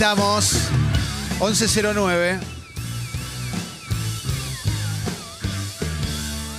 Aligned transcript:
Estamos. 0.00 0.70
1109. 1.40 2.38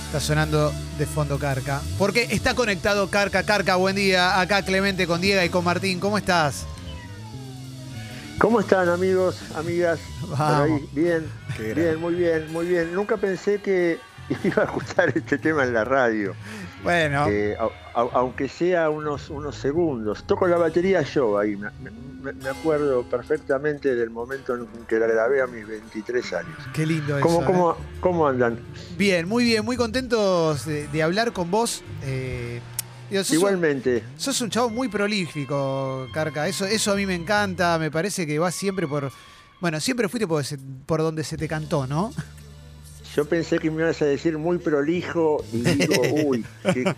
Está 0.06 0.20
sonando 0.20 0.72
de 0.96 1.06
fondo 1.06 1.40
Carca. 1.40 1.80
Porque 1.98 2.28
está 2.30 2.54
conectado 2.54 3.10
Carca, 3.10 3.42
Carca, 3.42 3.74
buen 3.74 3.96
día. 3.96 4.40
Acá 4.40 4.62
Clemente 4.62 5.08
con 5.08 5.20
Diego 5.20 5.42
y 5.42 5.48
con 5.48 5.64
Martín. 5.64 5.98
¿Cómo 5.98 6.18
estás? 6.18 6.66
¿Cómo 8.38 8.60
están 8.60 8.88
amigos, 8.88 9.40
amigas? 9.56 9.98
Por 10.20 10.38
Vamos. 10.38 10.80
ahí, 10.80 10.88
Bien, 10.92 11.28
bien, 11.74 12.00
muy 12.00 12.14
bien, 12.14 12.52
muy 12.52 12.66
bien. 12.66 12.94
Nunca 12.94 13.16
pensé 13.16 13.60
que 13.60 13.98
iba 14.44 14.62
a 14.62 14.66
escuchar 14.66 15.08
este 15.16 15.36
tema 15.36 15.64
en 15.64 15.74
la 15.74 15.82
radio, 15.82 16.36
Bueno, 16.82 17.26
eh, 17.28 17.56
au- 17.58 17.70
au- 17.94 18.10
aunque 18.12 18.48
sea 18.48 18.90
unos, 18.90 19.30
unos 19.30 19.54
segundos. 19.56 20.24
Toco 20.26 20.46
la 20.48 20.56
batería 20.56 21.02
yo 21.02 21.38
ahí, 21.38 21.56
me, 21.56 21.70
me- 22.22 22.32
me 22.32 22.48
acuerdo 22.48 23.02
perfectamente 23.04 23.94
del 23.94 24.10
momento 24.10 24.54
en 24.54 24.66
que 24.88 24.98
la 24.98 25.06
grabé 25.06 25.40
a 25.42 25.46
mis 25.46 25.66
23 25.66 26.32
años. 26.32 26.56
qué 26.72 26.84
lindo 26.86 27.16
eso. 27.18 27.26
¿Cómo, 27.26 27.42
¿eh? 27.42 27.44
cómo, 27.46 27.76
cómo 28.00 28.26
andan? 28.26 28.58
Bien, 28.96 29.28
muy 29.28 29.44
bien, 29.44 29.64
muy 29.64 29.76
contentos 29.76 30.66
de, 30.66 30.88
de 30.88 31.02
hablar 31.02 31.32
con 31.32 31.50
vos. 31.50 31.82
Eh, 32.04 32.60
digo, 33.10 33.22
sos 33.22 33.30
un- 33.30 33.36
Igualmente, 33.38 34.02
Sos 34.16 34.40
un 34.40 34.50
chavo 34.50 34.68
muy 34.68 34.88
prolífico, 34.88 36.06
Carca. 36.12 36.48
Eso, 36.48 36.66
eso 36.66 36.92
a 36.92 36.96
mí 36.96 37.06
me 37.06 37.14
encanta. 37.14 37.78
Me 37.78 37.90
parece 37.90 38.26
que 38.26 38.38
vas 38.38 38.54
siempre 38.54 38.86
por. 38.88 39.10
Bueno, 39.60 39.78
siempre 39.78 40.08
fuiste 40.08 40.26
por, 40.26 40.44
por 40.86 41.00
donde 41.00 41.22
se 41.22 41.36
te 41.36 41.46
cantó, 41.46 41.86
¿no? 41.86 42.12
Yo 43.14 43.24
pensé 43.26 43.58
que 43.58 43.70
me 43.70 43.82
ibas 43.82 44.00
a 44.02 44.06
decir 44.06 44.38
muy 44.38 44.58
prolijo 44.58 45.44
y 45.52 45.58
digo, 45.62 45.94
uy, 46.24 46.44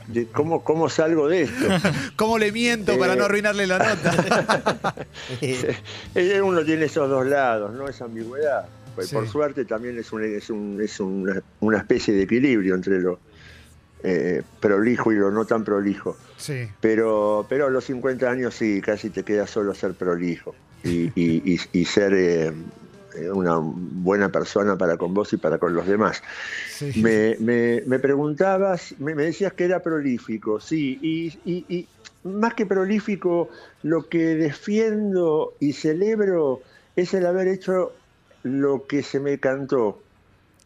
de- 0.09 0.27
¿cómo, 0.27 0.63
¿cómo 0.63 0.89
salgo 0.89 1.29
de 1.29 1.43
esto? 1.43 1.67
¿Cómo 2.17 2.39
le 2.39 2.53
miento 2.53 2.99
para 2.99 3.15
Eh. 3.15 3.17
no 3.17 3.25
arruinarle 3.25 3.67
la 3.67 3.79
nota? 3.79 4.95
Eh, 6.15 6.41
Uno 6.43 6.65
tiene 6.65 6.87
esos 6.87 7.09
dos 7.09 7.27
lados, 7.27 7.73
¿no? 7.75 7.89
Esa 7.89 8.05
ambigüedad. 8.05 8.67
Pues 8.95 9.09
Sí. 9.09 9.15
Por 9.17 9.29
suerte 9.29 9.65
también 9.65 9.99
es, 9.99 10.13
un- 10.13 10.23
es, 10.25 10.51
un- 10.51 10.81
es 10.83 11.01
una, 11.01 11.43
una 11.61 11.79
especie 11.79 12.15
de 12.15 12.23
equilibrio 12.23 12.75
entre 12.75 13.01
lo 13.01 13.19
eh, 14.05 14.43
prolijo 14.61 15.13
y 15.13 15.17
lo 15.17 15.31
no 15.31 15.47
tan 15.47 15.65
prolijo. 15.65 16.17
sí. 16.37 16.69
Pero, 16.81 17.47
pero 17.49 17.67
a 17.67 17.71
los 17.71 17.85
50 17.85 18.31
años 18.31 18.55
sí, 18.55 18.81
casi 18.81 19.11
te 19.11 19.23
queda 19.25 19.47
solo 19.47 19.75
ser 19.75 19.95
prolijo 19.95 20.55
y, 20.85 21.11
y- 21.15 21.43
y- 21.45 21.61
y 21.73 21.85
ser 21.87 22.13
eh, 22.15 22.53
una 23.33 23.59
buena 23.59 24.29
persona 24.31 24.77
para 24.77 24.97
con 24.97 25.15
vos 25.15 25.33
y 25.33 25.37
para 25.37 25.59
con 25.59 25.75
los 25.75 25.87
demás. 25.87 26.23
sí. 26.69 26.93
Me, 27.03 27.37
me- 27.41 27.83
me 27.87 27.99
preguntabas, 27.99 28.95
me, 28.99 29.15
me 29.15 29.25
decías 29.25 29.53
que 29.53 29.65
era 29.65 29.83
prolífico, 29.83 30.61
sí, 30.61 30.99
y, 31.03 31.27
y- 31.51 31.65
y 31.69 31.89
más 32.29 32.55
que 32.55 32.65
prolífico, 32.67 33.49
lo 33.83 34.09
que 34.09 34.35
defiendo 34.37 35.53
y 35.61 35.73
celebro 35.75 36.63
es 36.97 37.13
el 37.15 37.27
haber 37.27 37.49
hecho 37.49 37.93
lo 38.43 38.87
que 38.87 39.03
se 39.03 39.21
me 39.21 39.39
cantó. 39.39 40.01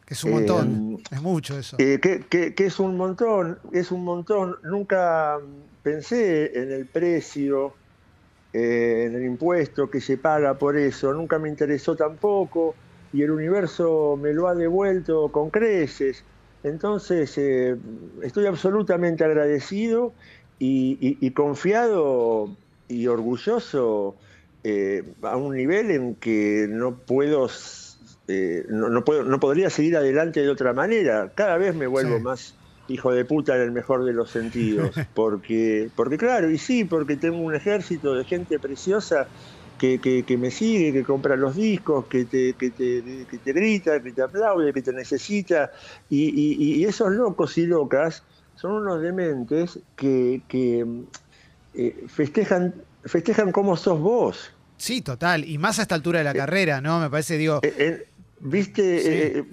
Que 0.05 0.15
es 0.15 0.25
un 0.25 0.31
montón. 0.33 0.99
es 1.11 1.21
mucho 1.21 1.59
eso. 1.59 1.77
Eh, 1.79 1.99
que, 2.01 2.21
que- 2.29 2.55
que 2.55 2.67
es 2.67 2.79
un 2.79 2.97
montón, 2.97 3.59
es 3.73 3.91
un 3.91 4.05
montón. 4.05 4.57
Nunca 4.63 5.39
pensé 5.83 6.59
en 6.63 6.73
el 6.73 6.87
precio, 6.87 7.75
eh, 8.53 9.05
en 9.07 9.15
el 9.17 9.25
impuesto 9.25 9.91
que 9.91 10.01
se 10.01 10.19
paga 10.19 10.59
por 10.59 10.77
eso, 10.77 11.13
nunca 11.13 11.39
me 11.39 11.49
interesó 11.49 11.97
tampoco 11.97 12.79
y 13.11 13.23
el 13.23 13.31
universo 13.31 14.17
me 14.21 14.33
lo 14.35 14.49
ha 14.49 14.55
devuelto 14.55 15.31
con 15.33 15.51
creces. 15.51 16.27
Entonces, 16.63 17.37
eh, 17.39 17.77
estoy 18.23 18.47
absolutamente 18.47 19.25
agradecido 19.25 20.14
y, 20.58 20.98
y- 21.01 21.27
y 21.27 21.33
confiado 21.35 22.58
y 22.89 23.07
orgulloso 23.07 24.19
eh, 24.64 25.14
a 25.23 25.37
un 25.37 25.55
nivel 25.55 25.91
en 25.91 26.17
que 26.17 26.67
no 26.69 27.05
puedo, 27.05 27.48
eh, 28.29 28.64
no, 28.69 28.89
no 28.89 29.05
puedo, 29.05 29.23
no 29.25 29.41
podría 29.41 29.70
seguir 29.70 29.97
adelante 29.97 30.41
de 30.42 30.51
otra 30.51 30.73
manera. 30.73 31.33
Cada 31.35 31.57
vez 31.58 31.75
me 31.75 31.87
vuelvo 31.87 32.19
Sí. 32.19 32.23
más 32.25 32.58
hijo 32.89 33.13
de 33.13 33.25
puta 33.25 33.55
en 33.57 33.63
el 33.63 33.73
mejor 33.73 34.05
de 34.05 34.13
los 34.13 34.31
sentidos, 34.31 34.97
porque, 35.15 35.91
porque 35.95 36.17
claro, 36.19 36.51
y 36.51 36.59
sí, 36.59 36.85
porque 36.85 37.17
tengo 37.17 37.39
un 37.39 37.55
ejército 37.55 38.15
de 38.15 38.25
gente 38.25 38.59
preciosa 38.59 39.29
que, 39.79 40.01
que- 40.01 40.25
que 40.25 40.37
me 40.37 40.51
sigue, 40.51 40.93
que 40.93 41.05
compra 41.05 41.37
los 41.37 41.55
discos, 41.55 42.07
que 42.07 42.25
te, 42.25 42.55
que 42.55 42.71
te, 42.71 43.27
que 43.31 43.39
te 43.39 43.53
grita, 43.53 44.03
que 44.03 44.13
te 44.13 44.23
aplaude, 44.23 44.73
que 44.73 44.83
te 44.83 44.93
necesita, 44.93 45.71
y, 46.09 46.29
y- 46.31 46.75
y 46.81 46.85
esos 46.85 47.13
locos 47.13 47.57
y 47.59 47.67
locas 47.67 48.25
son 48.55 48.73
unos 48.73 49.01
dementes 49.01 49.79
que, 49.95 50.43
que, 50.49 50.85
eh, 51.75 52.05
festejan, 52.09 52.75
festejan 53.05 53.53
cómo 53.53 53.77
sos 53.77 54.01
vos. 54.01 54.51
Sí, 54.77 55.01
total. 55.03 55.45
Y 55.45 55.59
más 55.59 55.79
a 55.79 55.83
esta 55.83 55.95
altura 55.95 56.19
de 56.19 56.25
la 56.25 56.35
carrera, 56.35 56.81
¿no? 56.81 56.99
Me 57.01 57.11
parece, 57.11 57.37
digo. 57.37 57.61
Eh, 57.63 57.75
eh, 57.79 58.05
Viste, 58.41 59.01
Sí. 59.01 59.09
Eh, 59.11 59.45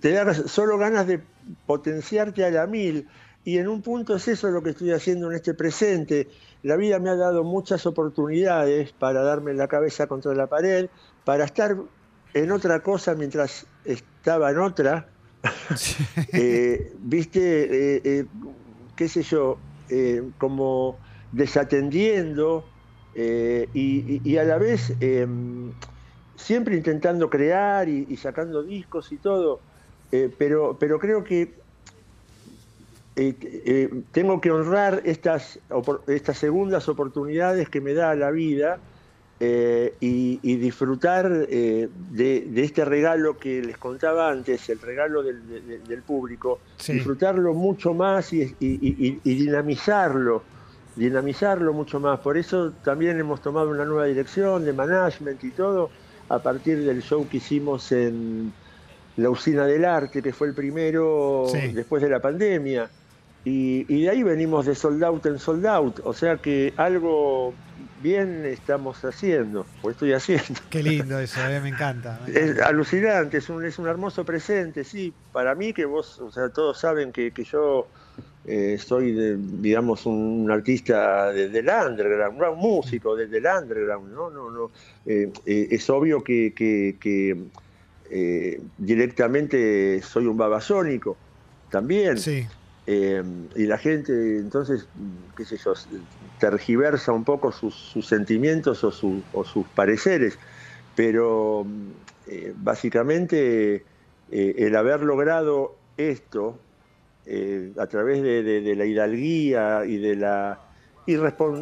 te 0.00 0.12
da 0.12 0.32
solo 0.32 0.78
ganas 0.78 1.06
de 1.06 1.20
potenciarte 1.66 2.44
a 2.44 2.50
la 2.50 2.66
mil. 2.66 3.08
Y 3.44 3.58
en 3.58 3.68
un 3.68 3.82
punto 3.82 4.14
es 4.16 4.28
eso 4.28 4.50
lo 4.50 4.62
que 4.62 4.70
estoy 4.70 4.92
haciendo 4.92 5.28
en 5.30 5.36
este 5.36 5.54
presente. 5.54 6.28
La 6.62 6.76
vida 6.76 6.98
me 7.00 7.10
ha 7.10 7.16
dado 7.16 7.42
muchas 7.44 7.86
oportunidades 7.86 8.92
para 8.92 9.22
darme 9.22 9.52
la 9.54 9.66
cabeza 9.68 10.06
contra 10.06 10.34
la 10.34 10.48
pared, 10.48 10.90
para 11.24 11.44
estar 11.44 11.76
en 12.34 12.52
otra 12.52 12.82
cosa 12.82 13.14
mientras 13.14 13.66
estaba 13.84 14.50
en 14.50 14.58
otra. 14.58 15.12
Eh, 16.32 16.92
Viste, 16.98 17.96
eh, 17.96 18.02
eh, 18.04 18.26
qué 18.94 19.08
sé 19.08 19.22
yo, 19.22 19.66
como 20.38 21.00
desatendiendo 21.30 22.70
y, 23.14 23.20
y- 23.74 24.22
y 24.24 24.36
a 24.38 24.44
la 24.44 24.56
vez 24.58 24.96
eh, 25.00 25.26
siempre 26.34 26.76
intentando 26.76 27.28
crear 27.28 27.88
y, 27.88 28.06
y 28.08 28.16
sacando 28.16 28.62
discos 28.62 29.12
y 29.12 29.18
todo, 29.18 29.64
eh, 30.12 30.30
pero, 30.38 30.76
pero 30.78 30.98
creo 30.98 31.24
que 31.24 31.54
eh, 33.16 33.34
eh, 33.42 33.90
tengo 34.12 34.40
que 34.40 34.50
honrar 34.50 35.02
estas, 35.04 35.58
estas 36.06 36.38
segundas 36.38 36.88
oportunidades 36.88 37.68
que 37.68 37.80
me 37.80 37.92
da 37.94 38.14
la 38.14 38.30
vida 38.30 38.78
eh, 39.40 39.94
y, 40.00 40.38
y 40.42 40.56
disfrutar 40.56 41.28
de, 41.28 41.88
de 42.10 42.62
este 42.62 42.84
regalo 42.84 43.36
que 43.38 43.60
les 43.62 43.76
contaba 43.76 44.30
antes, 44.30 44.68
el 44.70 44.78
regalo 44.80 45.22
del, 45.22 45.46
de- 45.48 45.60
de- 45.60 45.78
del 45.80 46.02
público, 46.02 46.60
Sí. 46.76 46.94
disfrutarlo 46.94 47.52
mucho 47.54 47.92
más 47.92 48.32
y, 48.32 48.42
y- 48.42 48.54
y- 48.60 49.20
y 49.24 49.34
dinamizarlo, 49.34 50.42
dinamizarlo 50.96 51.72
mucho 51.72 52.00
más. 52.00 52.20
Por 52.20 52.36
eso 52.38 52.72
también 52.84 53.18
hemos 53.18 53.40
tomado 53.42 53.68
una 53.70 53.84
nueva 53.84 54.04
dirección 54.06 54.64
de 54.64 54.72
management 54.72 55.42
y 55.44 55.50
todo 55.50 55.90
a 56.28 56.38
partir 56.38 56.82
del 56.84 57.02
show 57.02 57.28
que 57.28 57.38
hicimos 57.38 57.90
en 57.92 58.52
la 59.16 59.30
Usina 59.30 59.66
del 59.66 59.84
Arte, 59.84 60.22
que 60.22 60.32
fue 60.32 60.48
el 60.48 60.54
primero 60.54 61.46
Sí. 61.50 61.72
después 61.72 62.02
de 62.02 62.08
la 62.08 62.20
pandemia. 62.20 62.88
Y, 63.44 63.84
y 63.92 64.02
de 64.02 64.10
ahí 64.10 64.22
venimos 64.22 64.66
de 64.66 64.74
sold 64.76 65.02
out 65.02 65.26
en 65.26 65.38
sold 65.38 65.66
out. 65.66 66.00
O 66.04 66.12
sea 66.14 66.36
que 66.36 66.72
algo 66.76 67.52
bien 68.00 68.44
estamos 68.44 69.04
haciendo, 69.04 69.66
o 69.82 69.90
estoy 69.90 70.12
haciendo. 70.12 70.60
Qué 70.70 70.82
lindo 70.82 71.18
eso, 71.18 71.40
eh, 71.48 71.60
me 71.60 71.68
encanta. 71.70 72.20
me 72.24 72.30
Es 72.32 72.36
encanta. 72.50 72.66
alucinante, 72.68 73.38
es 73.38 73.48
un, 73.48 73.64
es 73.64 73.78
un 73.80 73.88
hermoso 73.88 74.24
presente, 74.24 74.84
sí. 74.84 75.12
Para 75.32 75.54
mí 75.56 75.72
que 75.72 75.84
vos, 75.84 76.20
o 76.20 76.30
sea, 76.30 76.48
todos 76.50 76.78
saben 76.78 77.10
que, 77.12 77.32
que 77.32 77.42
yo 77.44 77.88
eh, 78.44 78.76
soy, 78.78 79.12
de, 79.12 79.36
digamos, 79.38 80.06
un 80.06 80.48
artista 80.50 81.32
de- 81.32 81.48
del 81.48 81.68
underground, 81.68 82.40
un 82.40 82.58
músico 82.58 83.14
de- 83.16 83.26
del 83.26 83.44
underground, 83.46 84.12
¿no? 84.14 84.30
no, 84.30 84.50
no 84.50 84.70
eh, 85.06 85.30
eh, 85.46 85.68
es 85.70 85.88
obvio 85.90 86.22
que, 86.22 86.52
que- 86.54 86.96
que, 87.00 87.36
eh, 88.14 88.60
directamente 88.76 90.02
soy 90.02 90.26
un 90.26 90.36
babasónico 90.36 91.16
también. 91.70 92.18
Sí. 92.18 92.46
Eh, 92.86 93.22
y 93.56 93.64
la 93.66 93.78
gente, 93.78 94.12
entonces, 94.38 94.86
qué 95.36 95.44
sé 95.46 95.56
yo, 95.56 95.72
tergiversa 96.38 97.12
un 97.12 97.24
poco 97.24 97.50
sus, 97.52 97.74
sus 97.74 98.06
sentimientos 98.06 98.84
o, 98.84 98.90
su- 98.92 99.22
o 99.32 99.44
sus 99.44 99.66
pareceres, 99.68 100.38
pero 100.94 101.64
eh, 102.26 102.52
básicamente 102.56 103.84
el 104.30 104.76
haber 104.76 105.00
logrado 105.02 105.76
esto 105.96 106.58
a 107.78 107.86
través 107.86 108.22
de, 108.22 108.42
de- 108.42 108.60
de 108.60 108.76
la 108.76 108.84
hidalguía 108.84 109.84
y 109.86 109.96
de 109.98 110.16
la 110.16 110.58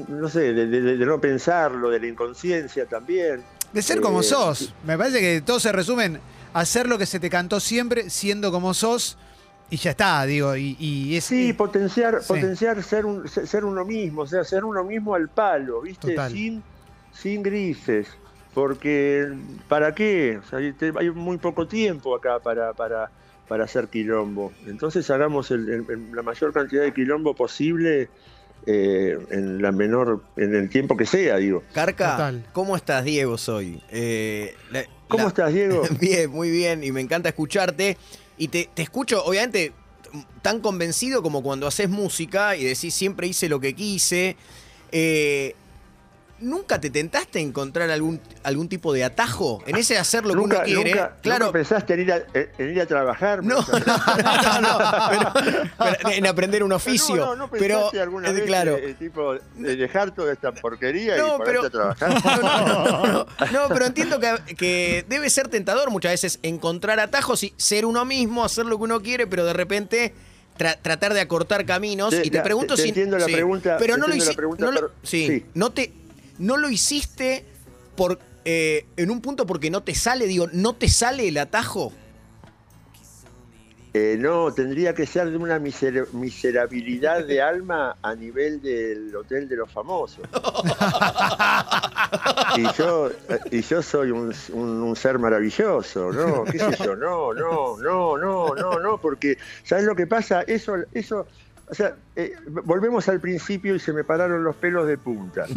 no 0.09 0.29
sé, 0.29 0.53
de, 0.53 0.67
de- 0.67 0.97
de 0.97 1.07
no 1.07 1.21
pensarlo, 1.21 1.91
de 1.91 1.99
la 2.01 2.07
inconsciencia 2.07 2.87
también. 2.87 3.43
De 3.73 3.83
ser 3.83 4.01
como 4.01 4.21
Eh, 4.21 4.25
sos. 4.25 4.75
Me 4.87 4.97
parece 4.99 5.21
que 5.21 5.41
todo 5.43 5.59
se 5.61 5.73
resume 5.73 6.05
en 6.07 6.19
hacer 6.53 6.89
lo 6.89 6.99
que 6.99 7.07
se 7.07 7.21
te 7.21 7.31
cantó 7.31 7.61
siempre, 7.61 8.11
siendo 8.11 8.51
como 8.53 8.75
sos, 8.75 9.17
y 9.71 9.77
ya 9.77 9.91
está, 9.93 10.25
digo. 10.27 10.57
Y, 10.57 10.77
y 10.81 11.17
es. 11.17 11.25
Sí, 11.25 11.53
potenciar, 11.53 12.21
Sí. 12.23 12.29
potenciar 12.29 12.83
ser, 12.83 13.07
un- 13.07 13.29
ser 13.29 13.65
uno 13.65 13.85
mismo, 13.85 14.23
o 14.23 14.27
sea, 14.27 14.43
ser 14.45 14.65
uno 14.65 14.83
mismo 14.85 15.15
al 15.15 15.29
palo, 15.29 15.83
¿viste? 15.83 16.11
Total. 16.11 16.33
Sin, 16.33 16.63
sin 17.13 17.43
grises. 17.43 18.09
Porque, 18.55 19.29
¿para 19.69 19.95
qué? 19.95 20.39
O 20.45 20.49
sea, 20.49 20.59
hay 20.59 21.11
muy 21.11 21.39
poco 21.39 21.69
tiempo 21.69 22.17
acá 22.17 22.41
para, 22.41 22.73
para, 22.73 23.09
para 23.47 23.65
hacer 23.65 23.87
quilombo. 23.87 24.53
Entonces 24.67 25.09
hagamos 25.11 25.53
el- 25.53 25.69
el- 25.69 25.87
el- 25.89 26.13
la 26.17 26.23
mayor 26.23 26.53
cantidad 26.53 26.83
de 26.83 26.93
quilombo 26.93 27.35
posible 27.35 28.09
eh, 28.67 29.17
en 29.31 29.63
la 29.63 29.73
menor, 29.73 30.23
en 30.37 30.55
el 30.55 30.69
tiempo 30.69 30.95
que 30.97 31.07
sea, 31.07 31.37
digo. 31.37 31.63
Carca, 31.73 32.11
Total. 32.13 32.47
¿cómo 32.53 32.77
estás, 32.77 33.05
Diego? 33.05 33.39
Soy. 33.39 33.81
Eh, 33.91 34.55
la- 34.73 34.85
¿Cómo 35.11 35.25
la- 35.25 35.29
estás, 35.29 35.53
Diego? 35.53 35.83
Bien, 36.01 36.31
muy 36.31 36.51
bien, 36.51 36.83
y 36.85 36.93
me 36.93 37.01
encanta 37.01 37.29
escucharte. 37.29 37.97
Y 38.39 38.49
te, 38.49 38.69
te 38.73 38.83
escucho, 38.83 39.23
obviamente, 39.25 39.73
tan 40.43 40.61
convencido 40.61 41.23
como 41.23 41.43
cuando 41.43 41.67
haces 41.67 41.89
música 41.91 42.57
y 42.57 42.65
decís 42.65 42.95
siempre 42.95 43.27
hice 43.27 43.49
lo 43.49 43.61
que 43.61 43.75
quise. 43.75 44.37
Eh, 44.93 45.55
¿Nunca 46.41 46.81
te 46.81 46.89
tentaste 46.91 47.39
a 47.39 47.43
encontrar 47.43 47.91
algún, 47.91 48.21
algún 48.43 48.69
tipo 48.69 48.93
de 48.93 49.05
atajo 49.05 49.63
en 49.67 49.77
ese 49.77 49.99
hacer 49.99 50.25
lo 50.25 50.33
que 50.33 50.39
uno 50.41 50.57
quiere? 50.65 50.91
nunca- 50.93 51.17
claro. 51.23 51.47
nunca 51.47 51.59
pensaste 51.59 51.95
en 51.95 52.01
ir 52.01 52.13
a, 52.13 52.23
en 52.35 52.71
ir 52.71 52.81
a 52.81 52.87
trabajar. 52.87 53.43
No, 53.45 53.57
no, 53.61 54.61
no, 54.61 54.61
no, 54.61 54.79
pero- 55.11 55.33
pero 55.79 56.11
en 56.11 56.27
aprender 56.27 56.63
un 56.63 56.73
oficio. 56.73 57.17
No, 57.17 57.27
no, 57.27 57.37
no 57.37 57.51
pero, 57.51 57.75
pensaste 57.77 58.01
alguna 58.01 58.29
eh, 58.31 58.33
vez, 58.33 58.45
claro. 58.45 58.77
eh, 58.77 58.95
tipo, 58.99 59.35
de 59.35 59.77
dejar 59.77 60.15
toda 60.15 60.33
esta 60.33 60.53
porquería 60.53 61.17
No, 61.17 61.27
y 61.35 61.39
ponerte 61.39 61.45
pero- 61.45 61.65
a 61.67 61.71
trabajar. 61.95 62.11
No, 62.41 62.65
no, 62.65 63.07
no, 63.07 63.27
no, 63.53 63.69
pero 63.69 63.87
entiendo 63.87 64.19
que, 64.21 64.55
que 64.57 65.05
debe 65.09 65.29
ser 65.31 65.49
tentador 65.49 65.91
muchas 65.91 66.13
veces 66.13 66.39
encontrar 66.43 67.01
atajos 67.01 67.43
y 67.45 67.53
ser 67.57 67.85
uno 67.85 68.05
mismo, 68.05 68.45
hacer 68.45 68.67
lo 68.67 68.79
que 68.79 68.85
uno 68.85 69.01
quiere, 69.01 69.27
pero 69.27 69.45
de 69.45 69.53
repente 69.53 70.15
tra- 70.59 70.79
tratar 70.81 71.13
de 71.15 71.21
acortar 71.21 71.65
caminos. 71.67 72.11
Te- 72.11 72.27
y 72.27 72.31
te 72.31 72.39
la- 72.39 72.43
pregunto 72.43 72.75
te- 72.75 72.79
te 72.79 72.83
si. 72.85 72.89
entiendo 72.89 73.19
la 73.19 73.27
pregunta, 73.27 73.77
Pero 73.79 73.97
no 73.97 74.07
lo 74.07 74.15
hiciste. 74.15 74.41
no 74.43 74.71
pero- 74.73 74.93
sí, 75.03 75.27
sí. 75.27 75.47
No, 75.55 75.71
te, 75.71 75.93
no 76.41 76.57
lo 76.57 76.71
hiciste 76.71 77.45
por. 77.97 78.19
eh, 78.45 78.87
en 78.97 79.11
un 79.11 79.21
punto 79.21 79.47
porque 79.47 79.71
no 79.71 79.83
te 79.83 79.95
sale, 79.95 80.27
digo, 80.27 80.47
¿no 80.53 80.75
te 80.75 80.89
sale 80.89 81.29
el 81.29 81.39
atajo? 81.39 81.93
Eh, 83.93 84.17
no, 84.21 84.53
tendría 84.55 84.95
que 84.95 85.05
ser 85.05 85.31
de 85.31 85.37
una 85.37 85.59
miser- 85.59 86.07
miserabilidad 86.13 87.25
de 87.25 87.43
alma 87.43 87.97
a 88.01 88.15
nivel 88.15 88.63
del 88.63 89.15
Hotel 89.17 89.49
de 89.49 89.57
los 89.57 89.73
Famosos. 89.73 90.21
y, 92.57 92.63
yo, 92.79 93.11
y 93.51 93.63
yo 93.63 93.83
soy 93.83 94.13
un, 94.13 94.33
un- 94.53 94.83
un 94.83 94.95
ser 94.97 95.19
maravilloso, 95.19 96.13
¿no? 96.13 96.45
¿Qué 96.45 96.61
sé 96.61 96.77
yo? 96.85 96.95
No, 96.95 97.35
no, 97.35 97.77
no, 97.79 98.17
no, 98.17 98.55
no, 98.55 98.79
no, 98.79 98.99
porque 99.01 99.37
¿sabes 99.65 99.85
lo 99.85 99.97
que 99.97 100.07
pasa? 100.07 100.43
Eso, 100.43 100.77
eso, 100.95 101.27
o 101.71 101.75
sea, 101.75 101.97
eh, 102.17 102.33
volvemos 102.65 103.09
al 103.09 103.21
principio 103.21 103.75
y 103.75 103.79
se 103.79 103.93
me 103.93 104.05
pararon 104.05 104.43
los 104.43 104.57
pelos 104.57 104.87
de 104.87 104.99
punta. 104.99 105.45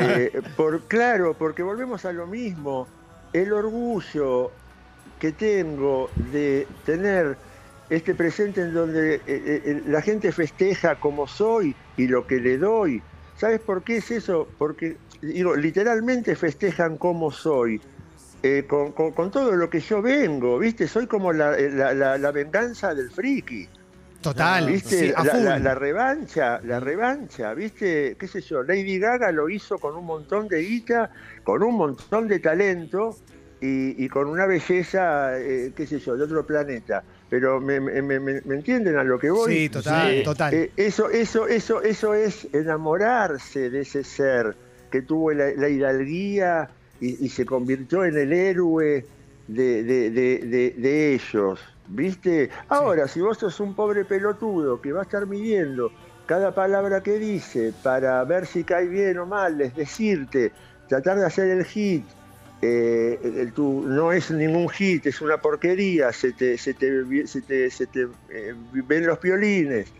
Eh, 0.00 0.42
por, 0.56 0.86
claro, 0.88 1.34
porque 1.38 1.62
volvemos 1.62 2.04
a 2.04 2.12
lo 2.12 2.26
mismo. 2.26 2.88
El 3.32 3.52
orgullo 3.52 4.50
que 5.18 5.32
tengo 5.32 6.10
de 6.32 6.66
tener 6.84 7.36
este 7.88 8.14
presente 8.14 8.60
en 8.62 8.74
donde 8.74 9.22
eh, 9.26 9.82
la 9.86 10.02
gente 10.02 10.32
festeja 10.32 10.98
como 10.98 11.26
soy 11.26 11.74
y 11.96 12.08
lo 12.08 12.26
que 12.26 12.36
le 12.40 12.58
doy. 12.58 13.02
¿Sabes 13.36 13.60
por 13.60 13.84
qué 13.84 13.98
es 13.98 14.10
eso? 14.10 14.48
Porque, 14.58 14.96
digo, 15.20 15.54
literalmente 15.56 16.34
festejan 16.34 16.96
como 16.98 17.30
soy. 17.30 17.80
con, 18.68 18.92
con- 18.92 19.12
con 19.12 19.30
todo 19.30 19.52
lo 19.56 19.68
que 19.68 19.80
yo 19.80 20.00
vengo, 20.02 20.58
¿viste? 20.58 20.86
Soy 20.86 21.06
como 21.06 21.32
la, 21.32 21.56
la- 21.58 21.94
la- 21.94 22.16
la 22.18 22.30
venganza 22.32 22.94
del 22.94 23.10
friki. 23.10 23.68
Total. 24.20 24.66
¿Viste? 24.66 24.98
sí, 25.08 25.12
a 25.14 25.22
la, 25.24 25.32
full. 25.32 25.44
la- 25.44 25.58
la 25.58 25.74
revancha, 25.74 26.60
la 26.64 26.80
revancha, 26.80 27.54
¿viste? 27.54 28.16
¿Qué 28.18 28.26
sé 28.26 28.40
yo? 28.40 28.62
Lady 28.62 28.98
Gaga 28.98 29.30
lo 29.32 29.48
hizo 29.48 29.78
con 29.78 29.96
un 29.96 30.04
montón 30.04 30.48
de 30.48 30.60
guita, 30.62 31.10
con 31.44 31.62
un 31.62 31.76
montón 31.76 32.26
de 32.28 32.38
talento 32.40 33.16
y, 33.60 34.04
y 34.04 34.08
con 34.08 34.26
una 34.28 34.46
belleza, 34.46 35.38
eh, 35.38 35.72
qué 35.76 35.86
sé 35.86 35.98
yo, 36.00 36.16
de 36.16 36.24
otro 36.24 36.44
planeta. 36.44 37.02
Pero 37.28 37.60
me, 37.60 37.80
me- 37.80 38.02
me- 38.02 38.20
me- 38.20 38.40
¿me 38.44 38.54
entienden 38.56 38.96
a 38.96 39.04
lo 39.04 39.18
que 39.18 39.30
voy? 39.30 39.52
Sí, 39.52 39.68
total, 39.68 40.10
Eh, 40.10 40.22
total. 40.22 40.54
eh, 40.54 40.70
eso, 40.76 41.08
eso, 41.10 41.48
eso, 41.48 41.82
eso 41.82 42.14
es 42.14 42.46
enamorarse 42.52 43.70
de 43.70 43.80
ese 43.80 44.04
ser 44.04 44.54
que 44.90 45.02
tuvo 45.02 45.32
la, 45.32 45.50
la 45.56 45.68
hidalguía 45.68 46.68
y, 47.00 47.24
y 47.24 47.28
se 47.28 47.44
convirtió 47.44 48.04
en 48.04 48.16
el 48.16 48.32
héroe 48.32 49.04
de, 49.48 49.82
de- 49.82 50.10
de- 50.10 50.74
de- 50.76 51.14
ellos. 51.14 51.60
¿Viste? 51.88 52.50
Ahora, 52.68 53.06
si 53.06 53.20
vos 53.20 53.38
sos 53.38 53.60
un 53.60 53.74
pobre 53.74 54.04
pelotudo 54.04 54.80
que 54.80 54.92
va 54.92 55.00
a 55.00 55.04
estar 55.04 55.26
midiendo 55.26 55.92
cada 56.26 56.52
palabra 56.52 57.00
que 57.02 57.18
dice 57.18 57.72
para 57.82 58.24
ver 58.24 58.46
si 58.46 58.64
cae 58.64 58.86
bien 58.88 59.18
o 59.18 59.26
mal, 59.26 59.60
es 59.60 59.74
decirte, 59.76 60.52
tratar 60.88 61.18
de 61.18 61.26
hacer 61.26 61.48
el 61.50 61.64
hit, 61.64 62.04
eh, 62.60 63.20
el- 63.22 63.52
tu- 63.52 63.84
no 63.86 64.10
es 64.10 64.32
ningún 64.32 64.68
hit, 64.68 65.06
es 65.06 65.20
una 65.20 65.36
porquería, 65.36 66.12
se 66.12 66.32
te, 66.32 66.58
se 66.58 66.74
te, 66.74 67.26
se 67.28 67.42
te- 67.42 67.70
se 67.70 67.86
te, 67.86 68.08
eh, 68.30 68.54
ven 68.88 69.06
los 69.06 69.18
piolines, 69.18 69.92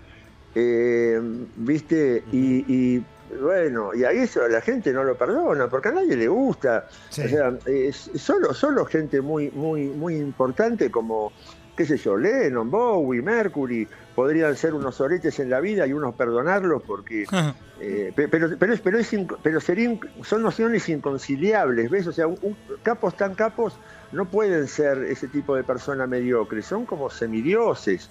eh, 0.56 1.20
¿viste? 1.56 2.24
Y, 2.32 2.64
y, 2.96 3.04
bueno, 3.40 3.94
y 3.94 4.04
a 4.04 4.10
eso 4.10 4.46
la 4.48 4.60
gente 4.60 4.92
no 4.92 5.04
lo 5.04 5.16
perdona, 5.16 5.68
porque 5.68 5.88
a 5.88 5.92
nadie 5.92 6.16
le 6.16 6.28
gusta. 6.28 6.86
Sí. 7.10 7.22
O 7.22 7.28
sea, 7.28 7.52
es 7.66 8.10
solo, 8.16 8.52
solo 8.54 8.84
gente 8.84 9.20
muy, 9.20 9.50
muy, 9.50 9.84
muy 9.88 10.16
importante 10.16 10.90
como, 10.90 11.32
qué 11.76 11.84
sé 11.86 11.96
yo, 11.96 12.16
Lennon, 12.16 12.70
Bowie, 12.70 13.22
Mercury, 13.22 13.86
podrían 14.14 14.56
ser 14.56 14.72
unos 14.74 15.00
oretes 15.00 15.38
en 15.40 15.50
la 15.50 15.60
vida 15.60 15.86
y 15.86 15.92
unos 15.92 16.14
perdonarlos 16.14 16.82
porque 16.86 17.24
eh, 17.80 18.12
pe- 18.16 18.28
pero, 18.28 18.48
pero, 18.58 18.72
es- 18.72 18.80
pero, 18.80 18.98
es 18.98 19.10
pero 19.42 19.60
serían, 19.60 20.00
son 20.22 20.42
nociones 20.42 20.88
inconciliables, 20.88 21.90
¿ves? 21.90 22.06
O 22.06 22.12
sea, 22.12 22.26
un- 22.26 22.38
un- 22.42 22.56
capos 22.82 23.16
tan 23.16 23.34
capos 23.34 23.76
no 24.12 24.24
pueden 24.24 24.68
ser 24.68 24.98
ese 25.04 25.28
tipo 25.28 25.54
de 25.56 25.64
persona 25.64 26.06
mediocre, 26.06 26.62
son 26.62 26.86
como 26.86 27.10
semidioses, 27.10 28.08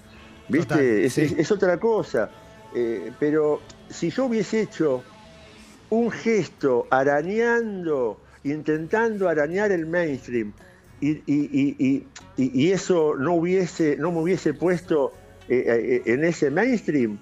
¿viste? 0.48 0.68
Total, 0.74 0.84
es, 0.86 1.12
sí. 1.14 1.22
es- 1.22 1.32
es 1.38 1.50
otra 1.50 1.78
cosa. 1.78 2.30
Eh, 2.74 3.10
pero 3.18 3.60
si 3.90 4.10
yo 4.10 4.26
hubiese 4.26 4.60
hecho 4.62 5.04
un 5.90 6.10
gesto 6.10 6.86
arañando, 6.90 8.20
intentando 8.44 9.28
arañar 9.28 9.72
el 9.72 9.86
mainstream, 9.86 10.52
y, 11.00 11.10
y- 11.10 11.22
y- 11.26 11.76
y- 11.78 12.06
y- 12.36 12.62
y 12.66 12.72
eso 12.72 13.14
no, 13.16 13.34
hubiese, 13.34 13.96
no 13.96 14.10
me 14.12 14.18
hubiese 14.20 14.54
puesto 14.54 15.12
eh, 15.48 15.64
eh, 15.68 16.12
en 16.12 16.24
ese 16.24 16.50
mainstream, 16.50 17.18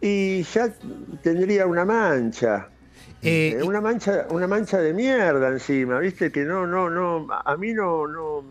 y 0.00 0.42
ya 0.44 0.72
tendría 1.22 1.66
una 1.66 1.84
mancha. 1.84 2.68
Eh, 3.22 3.62
una 3.64 3.80
mancha, 3.80 4.26
una 4.30 4.46
mancha 4.46 4.78
de 4.78 4.92
mierda 4.94 5.48
encima, 5.48 5.98
viste, 5.98 6.30
que 6.30 6.44
no, 6.44 6.66
no, 6.66 6.88
no, 6.90 7.26
a 7.32 7.52
a 7.52 7.56
mí 7.56 7.72
no, 7.72 8.06
no. 8.06 8.44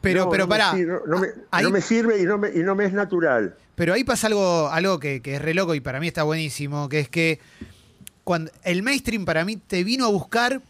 Pero, 0.00 0.24
no, 0.24 0.30
pero 0.30 0.44
no 0.44 0.48
me 0.48 0.50
pará. 0.58 0.72
sir- 0.72 0.86
no, 0.86 1.00
no 1.06 1.18
me, 1.18 1.28
ahí- 1.50 1.64
no 1.64 1.70
me 1.70 1.80
sirve 1.80 2.20
y 2.20 2.24
no 2.24 2.38
me, 2.38 2.50
y 2.50 2.58
no 2.60 2.74
me 2.74 2.84
es 2.86 2.92
natural. 2.92 3.54
Pero 3.74 3.94
ahí 3.94 4.04
pasa 4.04 4.26
algo, 4.26 4.68
algo 4.68 4.98
que, 5.00 5.22
que 5.22 5.36
es 5.36 5.42
re 5.42 5.54
loco 5.54 5.74
y 5.74 5.80
para 5.80 6.00
mí 6.00 6.06
está 6.08 6.22
buenísimo, 6.22 6.88
que 6.88 7.00
es 7.00 7.08
que 7.08 7.40
cuando 8.24 8.50
el 8.62 8.82
mainstream 8.82 9.24
para 9.24 9.44
mí 9.44 9.56
te 9.56 9.82
vino 9.84 10.04
a 10.04 10.08
buscar, 10.08 10.60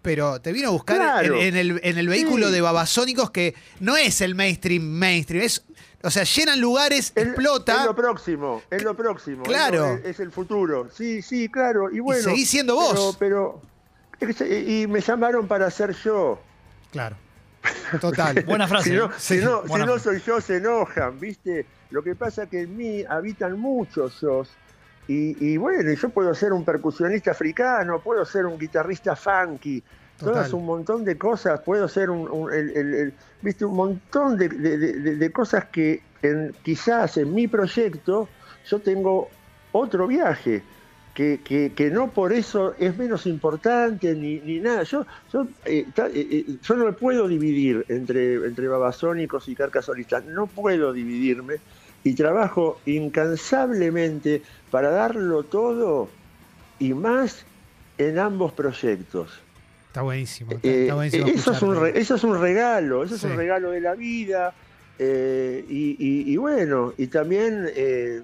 pero 0.00 0.40
te 0.40 0.52
vino 0.52 0.68
a 0.68 0.70
buscar 0.70 0.96
Claro. 0.96 1.36
en, 1.36 1.48
en 1.48 1.56
el, 1.56 1.80
en 1.82 1.98
el 1.98 2.08
vehículo 2.08 2.46
Sí. 2.48 2.52
de 2.52 2.60
babasónicos 2.60 3.30
que 3.30 3.54
no 3.80 3.96
es 3.96 4.20
el 4.20 4.34
mainstream 4.34 4.82
mainstream, 4.82 5.44
es, 5.44 5.62
o 6.02 6.10
sea, 6.10 6.24
llenan 6.24 6.60
lugares, 6.60 7.12
Es- 7.14 7.26
explota 7.26 7.80
Es 7.80 7.86
lo 7.86 7.94
próximo, 7.96 8.62
es 8.70 8.82
lo 8.82 8.96
próximo. 8.96 9.42
Claro. 9.44 9.98
Es, 10.04 10.18
el 10.20 10.30
futuro. 10.32 10.88
Sí, 10.96 11.22
sí, 11.22 11.48
claro. 11.48 11.90
Y 11.92 12.00
bueno. 12.00 12.22
seguís 12.22 12.48
siendo 12.48 12.74
vos. 12.76 13.16
Pero, 13.18 13.60
pero 14.18 14.32
y 14.46 14.86
me 14.86 15.00
llamaron 15.00 15.46
para 15.48 15.70
ser 15.70 15.94
yo. 16.04 16.40
Claro. 16.92 17.16
Total. 18.00 18.42
Buena 18.46 18.66
frase. 18.68 18.90
Si 18.90 18.96
no, 18.96 19.06
¿eh? 19.06 19.10
si 19.18 19.36
no, 19.38 19.62
si 19.62 19.68
Buena 19.68 19.86
no 19.86 19.92
frase. 19.98 20.18
soy 20.18 20.20
yo, 20.26 20.40
se 20.40 20.56
enojan, 20.56 21.18
¿viste? 21.20 21.66
Lo 21.90 22.02
que 22.02 22.14
pasa 22.14 22.46
que 22.46 22.62
en 22.62 22.76
mí 22.76 23.04
habitan 23.08 23.58
muchos 23.58 24.20
yo. 24.20 24.42
Y, 25.08 25.36
y 25.44 25.56
bueno, 25.56 25.92
yo 25.92 26.08
puedo 26.10 26.32
ser 26.34 26.52
un 26.52 26.64
percusionista 26.64 27.32
africano, 27.32 28.00
puedo 28.00 28.24
ser 28.24 28.46
un 28.46 28.56
guitarrista 28.58 29.16
funky, 29.16 29.82
Total. 30.16 30.34
todas 30.34 30.52
un 30.52 30.64
montón 30.64 31.04
de 31.04 31.18
cosas, 31.18 31.60
puedo 31.60 31.88
ser 31.88 32.08
un, 32.08 32.30
un- 32.30 32.52
el- 32.52 32.70
el- 32.70 32.94
el- 32.94 33.14
¿viste? 33.42 33.64
un 33.64 33.74
montón 33.74 34.36
de, 34.38 34.48
de- 34.48 34.78
de- 34.78 35.16
de 35.16 35.32
cosas 35.32 35.64
que 35.66 36.02
en, 36.22 36.54
quizás 36.62 37.16
en 37.16 37.34
mi 37.34 37.48
proyecto 37.48 38.28
yo 38.64 38.78
tengo 38.78 39.28
otro 39.72 40.06
viaje. 40.06 40.62
Que, 41.14 41.40
que- 41.44 41.72
que 41.76 41.90
no 41.90 42.10
por 42.10 42.32
eso 42.32 42.74
es 42.78 42.96
menos 42.96 43.26
importante 43.26 44.14
ni, 44.14 44.38
ni 44.40 44.60
nada. 44.60 44.82
Yo, 44.84 45.04
yo, 45.30 45.46
eh, 45.66 45.84
ta- 45.94 46.06
eh, 46.08 46.26
eh, 46.30 46.44
yo 46.62 46.74
no 46.74 46.86
me 46.86 46.92
puedo 46.94 47.28
dividir 47.28 47.84
entre, 47.88 48.34
entre 48.36 48.66
babasónicos 48.66 49.46
y 49.48 49.54
carcasolistas. 49.54 50.24
No 50.24 50.46
puedo 50.46 50.90
dividirme 50.94 51.56
y 52.02 52.14
trabajo 52.14 52.80
incansablemente 52.86 54.42
para 54.70 54.90
darlo 54.90 55.42
todo 55.42 56.08
y 56.78 56.94
más 56.94 57.44
en 57.98 58.18
ambos 58.18 58.52
proyectos. 58.52 59.38
Está 59.88 60.02
buenísimo. 60.02 60.52
Está, 60.52 60.68
está 60.68 60.94
buenísimo 60.94 61.26
eso, 61.28 61.52
es 61.52 61.62
un 61.62 61.76
re- 61.80 61.98
eso 62.00 62.14
es 62.14 62.24
un 62.24 62.40
regalo, 62.40 63.04
eso 63.04 63.18
Sí. 63.18 63.26
es 63.26 63.32
un 63.32 63.36
regalo 63.36 63.70
de 63.70 63.80
la 63.80 63.94
vida. 63.94 64.54
eh, 64.98 65.64
y, 65.68 65.96
y- 65.98 66.32
y 66.32 66.36
bueno, 66.36 66.92
y 66.96 67.08
también 67.08 67.66
eh, 67.74 68.20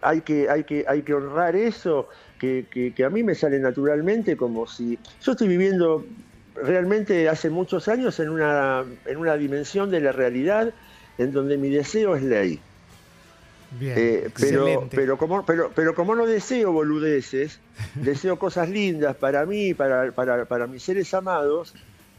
hay, 0.00 0.22
que, 0.22 0.48
hay, 0.48 0.64
que, 0.64 0.84
hay 0.88 1.02
que 1.02 1.14
honrar 1.14 1.56
eso, 1.56 2.08
que, 2.38 2.68
que- 2.70 2.94
que 2.94 3.04
a 3.04 3.10
mí 3.10 3.22
me 3.22 3.34
sale 3.34 3.58
naturalmente 3.58 4.36
como 4.36 4.66
si... 4.66 5.00
Yo 5.20 5.32
estoy 5.32 5.48
viviendo 5.48 6.06
realmente 6.54 7.28
hace 7.28 7.50
muchos 7.50 7.88
años 7.88 8.18
en 8.20 8.30
una, 8.30 8.84
en 9.04 9.16
una 9.18 9.36
dimensión 9.36 9.90
de 9.90 10.00
la 10.00 10.12
realidad 10.12 10.74
en 11.18 11.32
donde 11.32 11.58
mi 11.58 11.70
deseo 11.70 12.16
es 12.16 12.22
ley. 12.22 12.66
Bien, 13.68 13.96
Eh, 13.98 14.30
pero, 14.38 14.88
pero, 14.94 15.18
como, 15.18 15.44
pero, 15.44 15.74
pero 15.74 15.94
como 15.94 16.14
no 16.14 16.26
deseo 16.26 16.72
boludeces, 16.72 17.62
deseo 17.94 18.38
cosas 18.38 18.68
lindas 18.68 19.16
para 19.16 19.44
mí, 19.46 19.74
para, 19.74 20.12
para, 20.14 20.46
para 20.46 20.66
mis 20.66 20.84
seres 20.84 21.12
amados, 21.14 21.74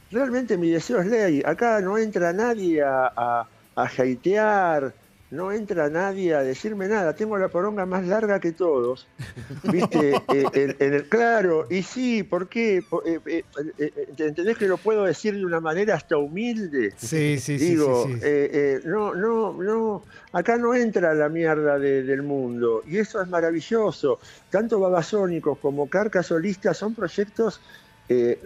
realmente 0.09 0.57
mi 0.57 0.69
deseo 0.71 0.99
es 1.01 1.07
ley. 1.07 1.41
Acá 1.45 1.79
no 1.81 1.97
entra 1.97 2.33
nadie 2.33 2.81
a, 2.81 3.07
a, 3.15 3.49
a 3.75 3.83
hatear, 3.85 4.95
no 5.29 5.51
entra 5.51 5.89
nadie 5.89 6.33
a 6.35 6.41
decirme 6.41 6.87
nada. 6.87 7.13
Tengo 7.15 7.37
la 7.37 7.49
poronga 7.49 7.85
más 7.85 8.05
larga 8.07 8.39
que 8.39 8.51
todos. 8.53 9.07
¿Viste? 9.63 10.21
Eh, 10.29 10.45
en- 10.53 10.75
en 10.79 10.93
el, 10.93 11.09
claro, 11.09 11.67
y 11.69 11.81
sí, 11.83 12.23
¿por 12.23 12.47
qué? 12.49 12.77
Eh, 13.05 13.19
eh, 13.25 13.43
eh, 13.77 13.91
¿Entendés 14.17 14.57
que 14.57 14.67
lo 14.67 14.77
puedo 14.77 15.03
decir 15.05 15.35
de 15.35 15.45
una 15.45 15.59
manera 15.59 15.95
hasta 15.95 16.17
humilde? 16.17 16.91
Sí, 16.97 17.39
sí, 17.39 17.57
sí, 17.57 17.69
Digo, 17.69 18.05
sí, 18.05 18.13
sí. 18.13 18.19
eh, 18.23 18.49
eh, 18.53 18.79
no, 18.85 19.13
no, 19.15 19.53
no, 19.61 20.03
acá 20.33 20.57
no 20.57 20.73
entra 20.75 21.13
la 21.13 21.29
mierda 21.29 21.79
de- 21.79 22.03
del 22.03 22.23
mundo 22.23 22.83
y 22.87 22.97
eso 22.97 23.21
es 23.21 23.27
maravilloso. 23.27 24.19
Tanto 24.49 24.79
Babasónicos 24.79 25.57
como 25.59 25.89
Carca 25.89 26.23
Solista 26.23 26.73
son 26.73 26.93
proyectos 26.93 27.61
eh, 28.09 28.39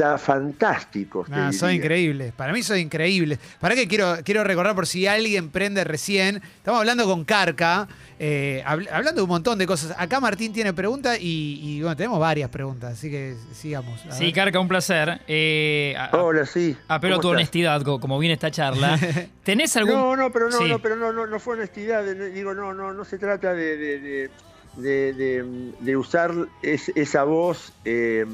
metafantásticos. 0.00 1.28
Ah, 1.30 1.52
son 1.52 1.72
increíbles. 1.72 2.32
Para 2.32 2.52
mí 2.52 2.62
son 2.62 2.78
increíbles. 2.78 3.38
Para 3.60 3.74
que 3.74 3.86
quiero, 3.86 4.16
quiero 4.24 4.42
recordar 4.44 4.74
por 4.74 4.86
si 4.86 5.06
alguien 5.06 5.50
prende 5.50 5.84
recién. 5.84 6.40
Estamos 6.56 6.80
hablando 6.80 7.04
con 7.04 7.24
Carca, 7.24 7.88
eh, 8.18 8.62
habl- 8.66 8.88
hablando 8.90 9.20
de 9.20 9.22
un 9.22 9.28
montón 9.28 9.58
de 9.58 9.66
cosas. 9.66 9.94
Acá 9.98 10.20
Martín 10.20 10.52
tiene 10.52 10.72
preguntas 10.72 11.18
y, 11.20 11.60
y, 11.62 11.80
bueno, 11.82 11.96
tenemos 11.96 12.18
varias 12.18 12.48
preguntas, 12.50 12.94
así 12.94 13.10
que 13.10 13.34
sigamos. 13.52 14.04
A 14.06 14.12
Sí, 14.12 14.24
ver. 14.26 14.34
Carca, 14.34 14.60
un 14.60 14.68
placer. 14.68 15.20
Eh, 15.28 15.94
a- 15.98 16.16
Hola, 16.16 16.46
sí. 16.46 16.76
apelo 16.88 17.14
a 17.14 17.16
¿Cómo 17.18 17.22
tu 17.22 17.28
estás? 17.28 17.38
honestidad, 17.38 17.82
co- 17.82 18.00
como 18.00 18.18
viene 18.18 18.34
esta 18.34 18.50
charla. 18.50 18.98
¿Tenés 19.44 19.76
algún...? 19.76 19.94
No, 19.94 20.16
no, 20.16 20.32
pero 20.32 20.48
no, 20.50 20.58
Sí. 20.58 20.68
no, 20.68 20.78
pero 20.78 20.96
no, 20.96 21.12
no, 21.12 21.26
no 21.26 21.38
fue 21.38 21.54
honestidad. 21.54 22.04
digo, 22.04 22.54
no, 22.54 22.72
no, 22.74 22.92
no 22.92 23.04
se 23.04 23.18
trata 23.18 23.52
de, 23.54 23.76
de, 23.76 24.00
de- 24.00 24.30
de- 24.76 25.12
de- 25.14 25.72
de 25.80 25.96
usar 25.96 26.32
es- 26.62 26.92
esa 26.94 27.24
voz 27.24 27.72
eh, 27.84 28.24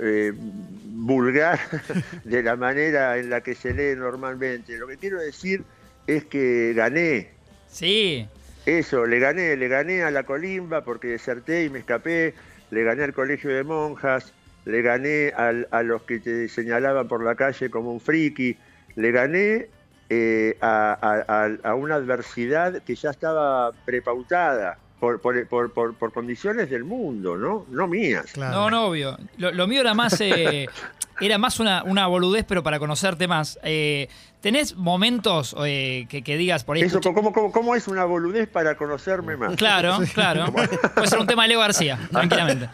eh, 0.00 0.32
vulgar 0.34 1.58
de 2.24 2.42
la 2.42 2.56
manera 2.56 3.18
en 3.18 3.30
la 3.30 3.40
que 3.40 3.54
se 3.54 3.74
lee 3.74 3.96
normalmente. 3.96 4.76
Lo 4.76 4.86
que 4.86 4.96
quiero 4.96 5.20
decir 5.20 5.64
es 6.06 6.24
que 6.24 6.72
gané. 6.74 7.30
Sí. 7.68 8.26
Eso, 8.66 9.06
le 9.06 9.18
gané, 9.18 9.56
le 9.56 9.68
gané 9.68 10.02
a 10.02 10.10
la 10.10 10.22
colimba 10.24 10.84
porque 10.84 11.08
deserté 11.08 11.64
y 11.64 11.70
me 11.70 11.80
escapé, 11.80 12.34
le 12.70 12.84
gané 12.84 13.02
al 13.04 13.12
colegio 13.12 13.50
de 13.50 13.64
monjas, 13.64 14.32
le 14.64 14.82
gané 14.82 15.32
al- 15.36 15.66
a 15.72 15.82
los 15.82 16.02
que 16.02 16.20
te 16.20 16.48
señalaban 16.48 17.08
por 17.08 17.24
la 17.24 17.34
calle 17.34 17.70
como 17.70 17.92
un 17.92 18.00
friki, 18.00 18.56
le 18.94 19.10
gané 19.10 19.68
eh, 20.10 20.56
a, 20.60 20.92
a- 21.00 21.44
a- 21.46 21.70
a 21.70 21.74
una 21.74 21.96
adversidad 21.96 22.82
que 22.84 22.94
ya 22.94 23.10
estaba 23.10 23.72
prepautada 23.84 24.78
por- 25.20 25.48
por- 25.48 25.72
por- 25.72 25.94
por 25.94 26.12
condiciones 26.12 26.70
del 26.70 26.84
mundo, 26.84 27.36
¿no? 27.36 27.66
No 27.70 27.88
mías. 27.88 28.26
Claro. 28.32 28.54
No, 28.54 28.70
no, 28.70 28.86
obvio. 28.86 29.18
Lo, 29.36 29.50
lo 29.50 29.66
mío 29.66 29.80
era 29.80 29.94
más... 29.94 30.20
eh, 30.20 30.66
era 31.20 31.38
más 31.38 31.58
una, 31.60 31.82
una 31.84 32.06
boludez, 32.06 32.44
pero 32.46 32.62
para 32.62 32.78
conocerte 32.78 33.26
más. 33.28 33.58
Eh, 33.64 34.08
¿Tenés 34.40 34.74
momentos 34.76 35.54
eh, 35.64 36.06
que, 36.08 36.22
que 36.22 36.36
digas 36.36 36.64
por 36.64 36.76
ahí... 36.76 36.82
Eso, 36.82 37.00
¿cómo, 37.00 37.32
cómo, 37.32 37.52
cómo 37.52 37.74
es 37.76 37.86
una 37.88 38.04
boludez 38.04 38.48
para 38.48 38.76
conocerme 38.76 39.36
más? 39.36 39.54
Claro, 39.56 39.98
claro. 40.14 40.52
Puede 40.52 41.06
ser 41.08 41.18
un 41.18 41.26
tema 41.26 41.42
de 41.42 41.48
Leo 41.50 41.60
García, 41.60 41.98
tranquilamente. 42.10 42.68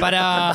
Para 0.00 0.52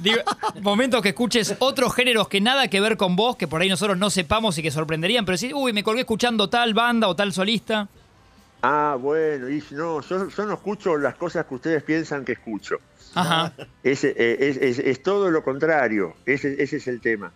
digo, 0.00 0.18
momentos 0.62 1.02
que 1.02 1.08
escuches 1.10 1.56
otros 1.58 1.94
géneros 1.94 2.28
que 2.28 2.40
nada 2.40 2.68
que 2.68 2.80
ver 2.80 2.96
con 2.96 3.16
vos, 3.16 3.36
que 3.36 3.48
por 3.48 3.60
ahí 3.60 3.68
nosotros 3.68 3.98
no 3.98 4.08
sepamos 4.10 4.56
y 4.58 4.62
que 4.62 4.70
sorprenderían, 4.70 5.24
pero 5.24 5.34
decir, 5.34 5.52
uy, 5.54 5.72
me 5.72 5.82
colgué 5.82 6.00
escuchando 6.00 6.48
tal 6.48 6.74
banda 6.74 7.08
o 7.08 7.16
tal 7.16 7.32
solista. 7.32 7.88
Ah, 8.62 8.96
bueno, 9.00 9.48
y 9.48 9.62
no, 9.70 10.00
yo, 10.00 10.28
yo 10.28 10.46
no 10.46 10.54
escucho 10.54 10.96
las 10.96 11.14
cosas 11.14 11.46
que 11.46 11.54
ustedes 11.54 11.82
piensan 11.84 12.24
que 12.24 12.32
escucho. 12.32 12.76
Ajá. 13.14 13.54
Es, 13.82 14.02
eh, 14.04 14.14
es, 14.16 14.56
es- 14.56 14.78
es 14.80 15.02
todo 15.02 15.30
lo 15.30 15.42
contrario, 15.44 16.14
ese, 16.26 16.60
ese 16.62 16.76
es 16.76 16.88
el 16.88 17.00
tema. 17.00 17.32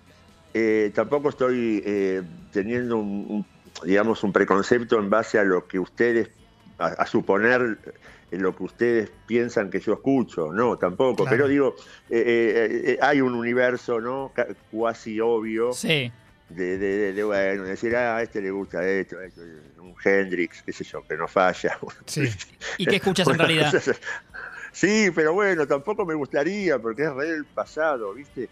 Eh, 0.55 0.91
tampoco 0.95 1.29
estoy 1.31 1.83
eh, 1.87 2.23
teniendo 2.52 2.97
un, 2.99 3.26
un, 3.29 3.47
digamos, 3.87 4.23
un 4.25 4.33
preconcepto 4.33 4.99
en 4.99 5.09
base 5.11 5.38
a 5.38 5.45
lo 5.45 5.67
que 5.67 5.79
ustedes, 5.79 6.31
a, 6.79 6.87
a 6.88 7.07
suponer 7.07 7.79
eh, 8.33 8.37
lo 8.38 8.55
que 8.57 8.64
ustedes 8.64 9.11
piensan 9.26 9.71
que 9.71 9.79
yo 9.81 9.93
escucho, 9.95 10.52
no, 10.52 10.76
tampoco. 10.76 11.23
Claro. 11.23 11.31
Pero 11.31 11.49
digo, 11.49 11.75
eh, 12.11 12.83
eh, 12.85 12.99
hay 13.00 13.21
un 13.21 13.35
universo, 13.35 14.00
¿no? 14.00 14.33
Ca- 14.35 14.49
Cuasi 14.71 15.21
obvio 15.21 15.73
Sí. 15.73 16.11
De, 16.54 16.78
de- 16.78 16.97
de- 16.99 17.12
de, 17.12 17.25
bueno, 17.25 17.64
decir, 17.64 17.94
ah, 17.97 18.16
a 18.16 18.23
este 18.23 18.40
le 18.40 18.50
gusta 18.50 18.87
esto, 18.87 19.21
esto, 19.21 19.40
un 19.80 19.94
Hendrix, 20.04 20.62
qué 20.62 20.73
sé 20.73 20.85
yo, 20.85 21.02
que 21.06 21.16
no 21.16 21.26
falla. 21.28 21.78
Sí. 22.06 22.28
¿Y 22.78 22.87
qué 22.87 22.97
escuchas 22.97 23.26
en 23.28 23.38
realidad? 23.38 23.73
Sí, 24.75 25.11
pero 25.14 25.35
bueno, 25.35 25.66
tampoco 25.66 26.06
me 26.06 26.14
gustaría, 26.14 26.78
porque 26.78 27.02
es 27.02 27.12
re 27.12 27.26
del 27.32 27.44
pasado, 27.44 28.14
¿viste? 28.14 28.49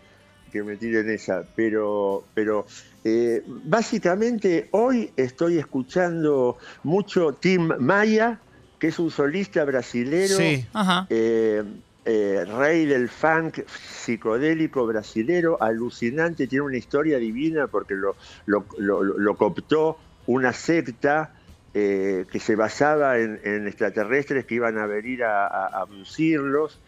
Que 0.52 0.62
me 0.62 0.76
tiren 0.76 1.08
esa. 1.08 1.44
Pero, 1.56 2.24
pero 2.34 2.66
eh, 3.04 3.42
básicamente 3.46 4.68
hoy 4.72 5.10
estoy 5.16 5.56
escuchando 5.56 6.58
mucho 6.82 7.32
Tim 7.32 7.70
Maya, 7.78 8.38
que 8.78 8.88
es 8.88 8.98
un 8.98 9.10
solista 9.10 9.64
brasilero, 9.64 10.36
Sí. 10.36 10.66
Ajá. 10.74 11.06
eh, 11.08 11.62
eh, 12.04 12.44
rey 12.46 12.86
del 12.86 13.08
funk 13.08 13.60
psicodélico 13.68 14.86
brasilero, 14.86 15.62
alucinante, 15.62 16.46
tiene 16.46 16.64
una 16.64 16.76
historia 16.78 17.18
divina 17.18 17.66
porque 17.66 17.94
lo, 17.94 18.16
lo, 18.46 19.36
cooptó 19.36 19.98
una 20.26 20.52
secta 20.52 21.34
eh, 21.74 22.24
que 22.30 22.40
se 22.40 22.56
basaba 22.56 23.18
en, 23.18 23.66
extraterrestres 23.66 24.44
que 24.46 24.54
iban 24.56 24.78
a 24.78 24.86
venir 24.86 25.24
a, 25.24 25.66
abducirlos. 25.66 26.80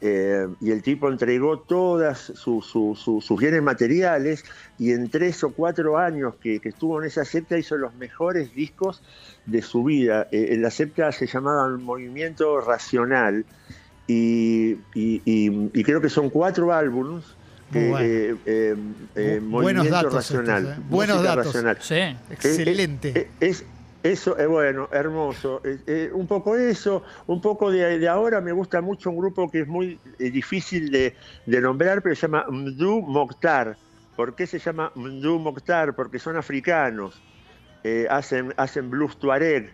eh, 0.00 0.46
y 0.60 0.70
el 0.70 0.82
tipo 0.82 1.08
entregó 1.08 1.60
todas 1.60 2.18
su- 2.18 2.60
su- 2.60 2.94
su- 2.96 3.20
sus 3.20 3.40
bienes 3.40 3.62
materiales 3.62 4.44
y 4.78 4.92
en 4.92 5.08
tres 5.08 5.42
o 5.44 5.52
cuatro 5.52 5.96
años 5.98 6.34
que, 6.42 6.60
estuvo 6.64 7.00
en 7.00 7.06
esa 7.06 7.24
secta 7.24 7.56
hizo 7.56 7.76
los 7.76 7.94
mejores 7.94 8.54
discos 8.54 9.02
de 9.46 9.62
su 9.62 9.84
vida. 9.84 10.26
En 10.32 10.60
la 10.62 10.70
secta 10.70 11.10
se 11.12 11.26
llamaba 11.26 11.68
Movimiento 11.78 12.60
Racional 12.60 13.46
y, 14.06 14.72
y- 14.94 15.22
y- 15.24 15.70
y 15.72 15.82
creo 15.84 16.00
que 16.00 16.08
son 16.08 16.30
cuatro 16.30 16.72
álbumes. 16.72 17.24
Bueno. 17.70 17.98
eh, 18.00 18.36
eh, 18.46 18.76
eh, 19.16 19.40
Bu- 19.42 19.62
buenos 19.62 19.88
datos 19.88 20.14
Racional. 20.14 20.64
estos. 20.68 20.88
Buenos 20.88 21.22
datos. 21.22 21.46
racional. 21.46 21.78
Sí. 21.80 22.16
Excelente. 22.30 23.30
Es, 23.40 23.64
eso 24.02 24.36
es 24.38 24.46
bueno, 24.46 24.88
hermoso. 24.92 25.60
Un 26.12 26.26
poco 26.26 26.56
eso, 26.56 27.02
un 27.26 27.40
poco 27.40 27.72
de, 27.72 27.98
de 27.98 28.06
ahora 28.08 28.40
me 28.40 28.52
gusta 28.52 28.80
mucho 28.80 29.10
un 29.10 29.16
grupo 29.16 29.50
que 29.50 29.62
es 29.62 29.66
muy 29.66 29.98
difícil 30.18 30.90
de, 30.90 31.16
de 31.46 31.60
nombrar, 31.60 32.02
pero 32.02 32.14
se 32.14 32.22
llama 32.22 32.44
Mdu 32.48 33.00
Mokhtar. 33.02 33.76
¿Por 34.14 34.36
qué 34.36 34.46
se 34.46 34.58
llama 34.60 34.92
Mdu 34.94 35.38
Mokhtar? 35.40 35.96
Porque 35.96 36.18
son 36.20 36.36
africanos. 36.36 37.20
Hacen, 38.08 38.54
hacen 38.56 38.88
blues 38.90 39.16
tuareg. 39.18 39.72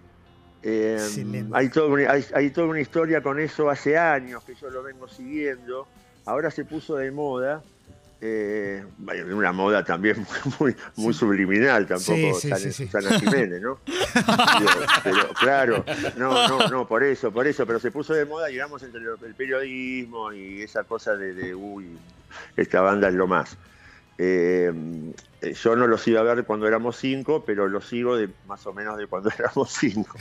Eh, 0.62 0.96
Excelente. 0.98 1.50
hay, 1.56 1.68
toda 1.70 1.88
una, 1.88 2.10
hay, 2.10 2.24
hay 2.34 2.50
toda 2.50 2.66
una 2.66 2.80
historia 2.80 3.22
con 3.22 3.38
eso 3.40 3.70
hace 3.70 3.96
años 3.96 4.44
que 4.44 4.54
yo 4.54 4.70
lo 4.70 4.82
vengo 4.82 5.08
siguiendo. 5.08 5.86
Ahora 6.26 6.50
se 6.50 6.64
puso 6.64 6.96
de 6.96 7.10
moda. 7.10 7.62
Eh, 8.22 8.84
una 9.32 9.50
moda 9.50 9.82
también 9.82 10.26
muy, 10.60 10.76
muy 10.96 11.14
subliminal, 11.14 11.86
tampoco 11.86 12.34
Sí. 12.38 12.70
Susana 12.70 13.18
Jiménez, 13.18 13.62
¿no? 13.62 13.78
Digo, 13.86 14.70
pero 15.02 15.28
claro, 15.32 15.84
no, 16.18 16.46
no, 16.46 16.68
no, 16.68 16.86
por 16.86 17.02
eso, 17.02 17.32
por 17.32 17.46
eso, 17.46 17.64
pero 17.64 17.78
se 17.78 17.90
puso 17.90 18.12
de 18.12 18.26
moda, 18.26 18.48
digamos, 18.48 18.82
entre 18.82 19.00
el 19.00 19.34
periodismo 19.34 20.34
y 20.34 20.60
esa 20.60 20.84
cosa 20.84 21.16
de, 21.16 21.32
de, 21.32 21.54
uy, 21.54 21.96
esta 22.58 22.82
banda 22.82 23.08
es 23.08 23.14
lo 23.14 23.26
más. 23.26 23.56
Eh, 24.18 24.70
yo 25.42 25.76
no 25.76 25.86
los 25.86 26.06
iba 26.08 26.20
a 26.20 26.24
ver 26.24 26.44
cuando 26.44 26.66
éramos 26.66 26.96
cinco, 26.96 27.44
pero 27.46 27.66
los 27.68 27.86
sigo 27.88 28.16
de 28.16 28.28
más 28.46 28.66
o 28.66 28.72
menos 28.72 28.96
de 28.98 29.06
cuando 29.06 29.30
éramos 29.38 29.70
cinco. 29.72 30.16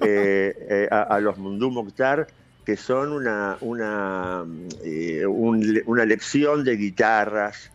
Eh, 0.00 0.54
eh, 0.68 0.88
a, 0.90 1.18
los 1.20 1.38
Mundú 1.38 1.70
Mokhtar, 1.70 2.26
que 2.64 2.76
son 2.76 3.12
una, 3.12 3.56
una, 3.60 4.44
eh, 4.84 5.24
un- 5.26 5.82
una 5.86 6.04
lección 6.04 6.64
de 6.64 6.76
guitarras, 6.76 7.70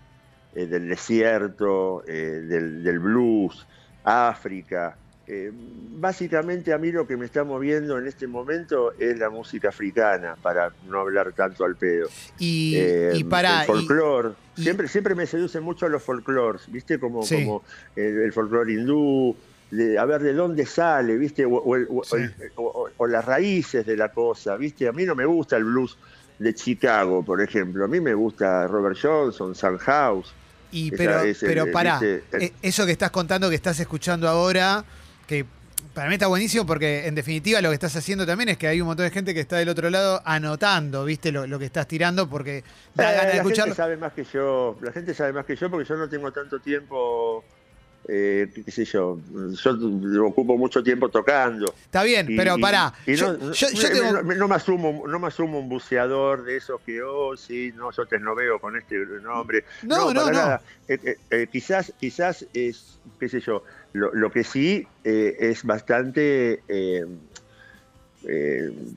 eh, 0.54 0.66
del 0.66 0.90
desierto, 0.90 2.04
eh, 2.08 2.42
del 2.84 3.00
blues, 3.00 3.66
África. 4.04 4.98
Eh, 5.28 5.52
básicamente 5.54 6.74
a 6.74 6.78
mí 6.78 6.92
lo 6.92 7.08
que 7.08 7.16
me 7.16 7.26
está 7.26 7.44
moviendo 7.44 7.98
en 7.98 8.08
este 8.08 8.28
momento 8.28 8.94
es 9.00 9.18
la 9.20 9.30
música 9.30 9.70
africana, 9.70 10.36
para 10.42 10.72
no 10.90 11.00
hablar 11.00 11.32
tanto 11.34 11.64
al 11.64 11.76
pedo. 11.76 12.08
Y, 12.40 12.74
Eh, 12.76 13.12
y 13.16 13.24
para. 13.24 13.62
el 13.62 13.68
folclore. 13.68 14.30
Siempre, 14.56 14.88
siempre 14.88 15.16
me 15.16 15.26
seducen 15.26 15.64
mucho 15.64 15.88
los 15.88 16.04
folclores, 16.04 16.64
¿viste? 16.68 17.00
Como, 17.00 17.24
Sí. 17.24 17.46
como 17.46 17.64
el, 17.96 18.20
el 18.24 18.34
folclore 18.34 18.74
hindú, 18.74 19.36
de- 19.70 19.98
a 19.98 20.04
ver 20.06 20.22
de 20.22 20.34
dónde 20.34 20.66
sale, 20.66 21.16
¿viste? 21.18 21.46
O, 21.46 21.52
o 21.52 21.76
el- 21.76 21.88
o- 21.90 22.04
Sí. 22.04 22.16
el- 22.18 22.34
o- 22.56 22.90
o 22.98 23.08
las 23.08 23.24
raíces 23.24 23.86
de 23.86 23.96
la 23.96 24.12
cosa, 24.12 24.58
¿viste? 24.58 24.88
A 24.88 24.92
mí 24.92 25.06
no 25.06 25.16
me 25.16 25.26
gusta 25.26 25.56
el 25.56 25.64
blues 25.64 25.98
de 26.40 26.54
Chicago, 26.54 27.24
por 27.24 27.42
ejemplo. 27.42 27.86
A 27.86 27.88
mí 27.88 28.02
me 28.02 28.14
gusta 28.14 28.68
Robert 28.68 28.98
Johnson, 29.02 29.54
House. 29.78 30.34
Y 30.74 30.88
Esa 30.88 30.98
pero, 30.98 31.20
es 31.22 31.44
el- 31.44 31.50
pero 31.50 31.64
el- 31.66 31.72
pará, 31.72 32.00
viste, 32.00 32.24
eh, 32.46 32.52
eso 32.62 32.86
que 32.86 32.92
estás 32.92 33.12
contando, 33.12 33.50
que 33.50 33.56
estás 33.56 33.80
escuchando 33.80 34.28
ahora, 34.28 34.84
que 35.32 35.46
para 35.94 36.10
mí 36.10 36.16
está 36.16 36.28
buenísimo 36.28 36.66
porque 36.66 37.08
en 37.08 37.16
definitiva 37.16 37.62
lo 37.62 37.70
que 37.70 37.76
estás 37.76 37.96
haciendo 37.96 38.26
también 38.26 38.50
es 38.50 38.58
que 38.58 38.68
hay 38.68 38.82
un 38.82 38.88
montón 38.88 39.06
de 39.06 39.12
gente 39.12 39.34
que 39.34 39.40
está 39.40 39.58
del 39.58 39.70
otro 39.70 39.90
lado 39.90 40.22
anotando, 40.26 41.06
¿viste? 41.06 41.32
Lo, 41.32 41.48
lo 41.48 41.58
que 41.58 41.66
estás 41.66 41.88
tirando 41.88 42.30
porque 42.30 42.66
da 42.94 43.14
Eh, 43.14 43.16
ganas 43.16 43.34
de 43.34 43.38
la 43.38 43.44
gente 43.44 43.76
sabe 43.76 43.98
más 43.98 44.12
que 44.12 44.26
yo, 44.26 44.78
la 44.82 44.92
gente 44.92 45.14
sabe 45.14 45.32
más 45.32 45.46
que 45.46 45.56
yo 45.56 45.70
porque 45.72 45.88
yo 45.88 45.96
no 45.96 46.10
tengo 46.10 46.32
tanto 46.34 46.60
tiempo, 46.60 47.46
eh, 48.08 48.48
qué, 48.66 48.72
sé 48.72 48.84
yo, 48.86 49.20
yo 49.64 50.26
ocupo 50.26 50.58
mucho 50.58 50.82
tiempo 50.84 51.10
tocando. 51.10 51.74
Está 51.86 52.04
bien, 52.04 52.28
Y- 52.30 52.36
pero 52.36 52.58
pará. 52.58 52.94
y 53.06 53.16
yo, 53.16 53.34
no, 53.38 53.52
yo- 53.54 53.68
yo 53.70 53.90
me- 53.90 53.90
tengo- 53.90 54.24
me- 54.24 54.36
no 54.36 54.48
me 54.48 54.56
asumo, 54.56 55.04
no 55.08 55.20
me 55.20 55.28
asumo 55.28 55.60
un 55.60 55.70
buceador 55.70 56.44
de 56.44 56.58
esos 56.58 56.82
que, 56.82 57.02
oh, 57.04 57.38
sí, 57.38 57.72
no, 57.76 57.92
yo 57.92 58.06
te 58.06 58.20
no 58.20 58.34
veo 58.36 58.60
con 58.60 58.76
este 58.76 58.98
nombre. 59.22 59.66
No, 59.84 60.14
no, 60.14 60.22
para 60.22 60.32
no. 60.32 60.38
nada. 60.38 60.62
Eh, 60.88 61.00
eh, 61.04 61.16
eh, 61.30 61.48
quizás, 61.52 61.94
quizás 62.00 62.46
es, 62.54 62.98
qué 63.20 63.30
sé 63.30 63.40
yo, 63.40 63.64
lo, 63.94 64.14
lo 64.14 64.32
que 64.32 64.44
sí 64.44 64.88
es 65.04 65.64
bastante 65.64 66.64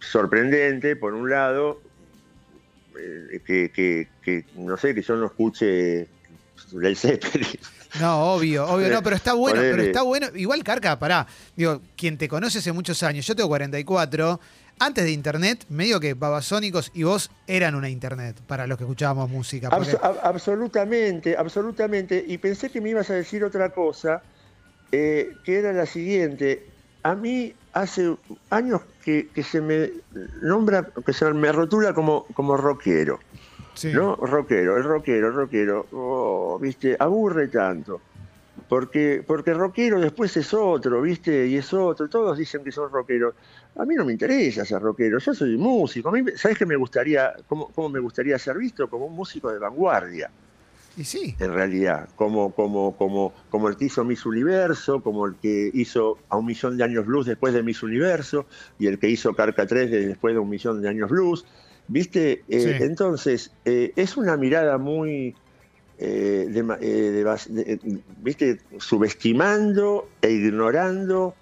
sorprendente, 0.00 0.96
por 0.96 1.14
un 1.14 1.30
lado, 1.30 1.80
que, 3.46 3.70
que- 3.70 4.08
que, 4.23 4.44
no 4.56 4.76
sé, 4.76 4.94
que 4.94 5.02
yo 5.02 5.16
no 5.16 5.26
escuche 5.26 6.06
del 6.73 6.96
Zeppelin. 6.96 7.46
No, 8.00 8.34
obvio, 8.34 8.66
obvio, 8.66 8.88
no, 8.88 9.02
pero 9.02 9.16
está 9.16 9.32
bueno, 9.34 9.60
pero 9.60 9.82
está 9.82 10.02
bueno. 10.02 10.26
Igual, 10.34 10.62
Carca, 10.64 10.98
pará. 10.98 11.26
Digo, 11.56 11.80
quien 11.96 12.18
te 12.18 12.28
conoce 12.28 12.58
hace 12.58 12.72
muchos 12.72 13.02
años, 13.02 13.26
yo 13.26 13.34
tengo 13.36 13.48
44. 13.48 14.40
Antes 14.80 15.04
de 15.04 15.12
internet, 15.12 15.64
medio 15.68 16.00
que 16.00 16.14
Babasónicos 16.14 16.90
y 16.94 17.04
vos 17.04 17.30
eran 17.46 17.76
una 17.76 17.88
internet 17.88 18.36
para 18.48 18.66
los 18.66 18.76
que 18.76 18.82
escuchábamos 18.84 19.30
música. 19.30 19.70
porque- 19.70 19.92
Abs- 19.92 20.00
ab- 20.02 20.18
absolutamente, 20.24 21.36
absolutamente. 21.36 22.24
Y 22.26 22.38
pensé 22.38 22.70
que 22.70 22.80
me 22.80 22.90
ibas 22.90 23.08
a 23.10 23.14
decir 23.14 23.44
otra 23.44 23.70
cosa, 23.70 24.22
eh, 24.90 25.32
que 25.44 25.58
era 25.60 25.72
la 25.72 25.86
siguiente. 25.86 26.66
A 27.04 27.14
mí 27.14 27.54
hace 27.72 28.16
años 28.50 28.80
que, 29.04 29.28
que 29.28 29.42
se 29.44 29.60
me 29.60 29.90
nombra, 30.42 30.88
que 31.06 31.12
se 31.12 31.32
me 31.32 31.52
rotula 31.52 31.92
como, 31.94 32.24
como 32.34 32.56
rockero. 32.56 33.20
Sí. 33.75 33.93
¿No? 33.93 34.16
Rockero, 34.16 34.76
el 34.76 34.85
rockero, 34.85 35.28
el 35.28 35.35
rockero. 35.35 35.87
Oh, 35.93 36.59
¿viste? 36.61 36.97
Aburre 36.99 37.49
tanto. 37.49 38.00
Porque, 38.69 39.23
porque 39.26 39.52
rockero 39.52 40.00
después 40.00 40.37
es 40.37 40.54
otro, 40.54 41.02
¿viste? 41.02 41.47
Y 41.47 41.57
es 41.57 41.73
otro. 41.75 42.09
Todos 42.09 42.38
dicen 42.38 42.64
que 42.64 42.73
son 42.73 42.90
rockeros. 42.90 43.35
A 43.76 43.85
mí 43.85 43.95
no 43.95 44.04
me 44.04 44.12
interesa 44.12 44.64
ser 44.64 44.81
rockero. 44.81 45.19
Yo 45.19 45.35
soy 45.35 45.57
músico. 45.57 46.09
A 46.09 46.12
mí, 46.12 46.23
¿sabes 46.37 46.57
qué 46.57 46.64
me 46.64 46.76
gustaría, 46.76 47.35
cómo, 47.47 47.69
cómo 47.75 47.88
me 47.90 48.00
gustaría 48.00 48.38
ser 48.38 48.57
visto? 48.57 48.88
Como 48.88 49.07
un 49.07 49.14
músico 49.14 49.50
de 49.52 49.59
vanguardia, 49.59 50.31
Y 50.97 51.04
sí, 51.04 51.35
en 51.40 51.52
realidad. 51.52 52.09
Como, 52.16 52.52
como, 52.54 52.97
como, 52.97 53.35
como 53.50 53.69
el 53.69 53.76
que 53.76 53.87
hizo 53.87 54.04
Miss 54.04 54.25
Universo, 54.25 55.02
como 55.02 55.26
el 55.26 55.35
que 55.35 55.71
hizo 55.75 56.19
a 56.28 56.37
un 56.38 56.47
millón 56.47 56.76
de 56.78 56.85
años 56.85 57.07
luz 57.07 57.26
después 57.26 57.52
de 57.52 57.62
Miss 57.62 57.83
Universo, 57.83 58.47
y 58.78 58.87
el 58.87 58.99
que 58.99 59.09
hizo 59.09 59.35
Carca 59.35 59.66
3 59.66 59.90
de- 59.90 60.07
después 60.07 60.33
de 60.35 60.40
un 60.40 60.49
millón 60.49 60.81
de 60.81 60.88
años 60.88 61.11
luz. 61.11 61.45
¿Viste? 61.88 62.45
Eh, 62.49 62.76
Sí. 62.79 62.83
Entonces, 62.85 63.53
eh, 63.64 63.93
es 63.97 64.17
una 64.17 64.37
mirada 64.37 64.79
muy, 64.79 65.35
eh, 65.99 66.47
de 66.49 66.62
ma- 66.62 66.76
de 66.79 67.25
bas- 67.25 67.47
de- 67.49 67.79
¿viste? 68.23 68.59
Subestimando 68.79 70.09
e 70.23 70.31
ignorando 70.31 71.35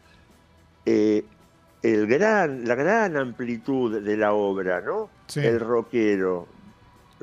el 0.85 2.07
gran, 2.07 2.67
la 2.67 2.75
gran 2.75 3.17
amplitud 3.17 4.01
de 4.03 4.17
la 4.17 4.33
obra, 4.33 4.81
¿no? 4.81 5.11
Sí. 5.27 5.41
El 5.41 5.61
rockero. 5.61 6.47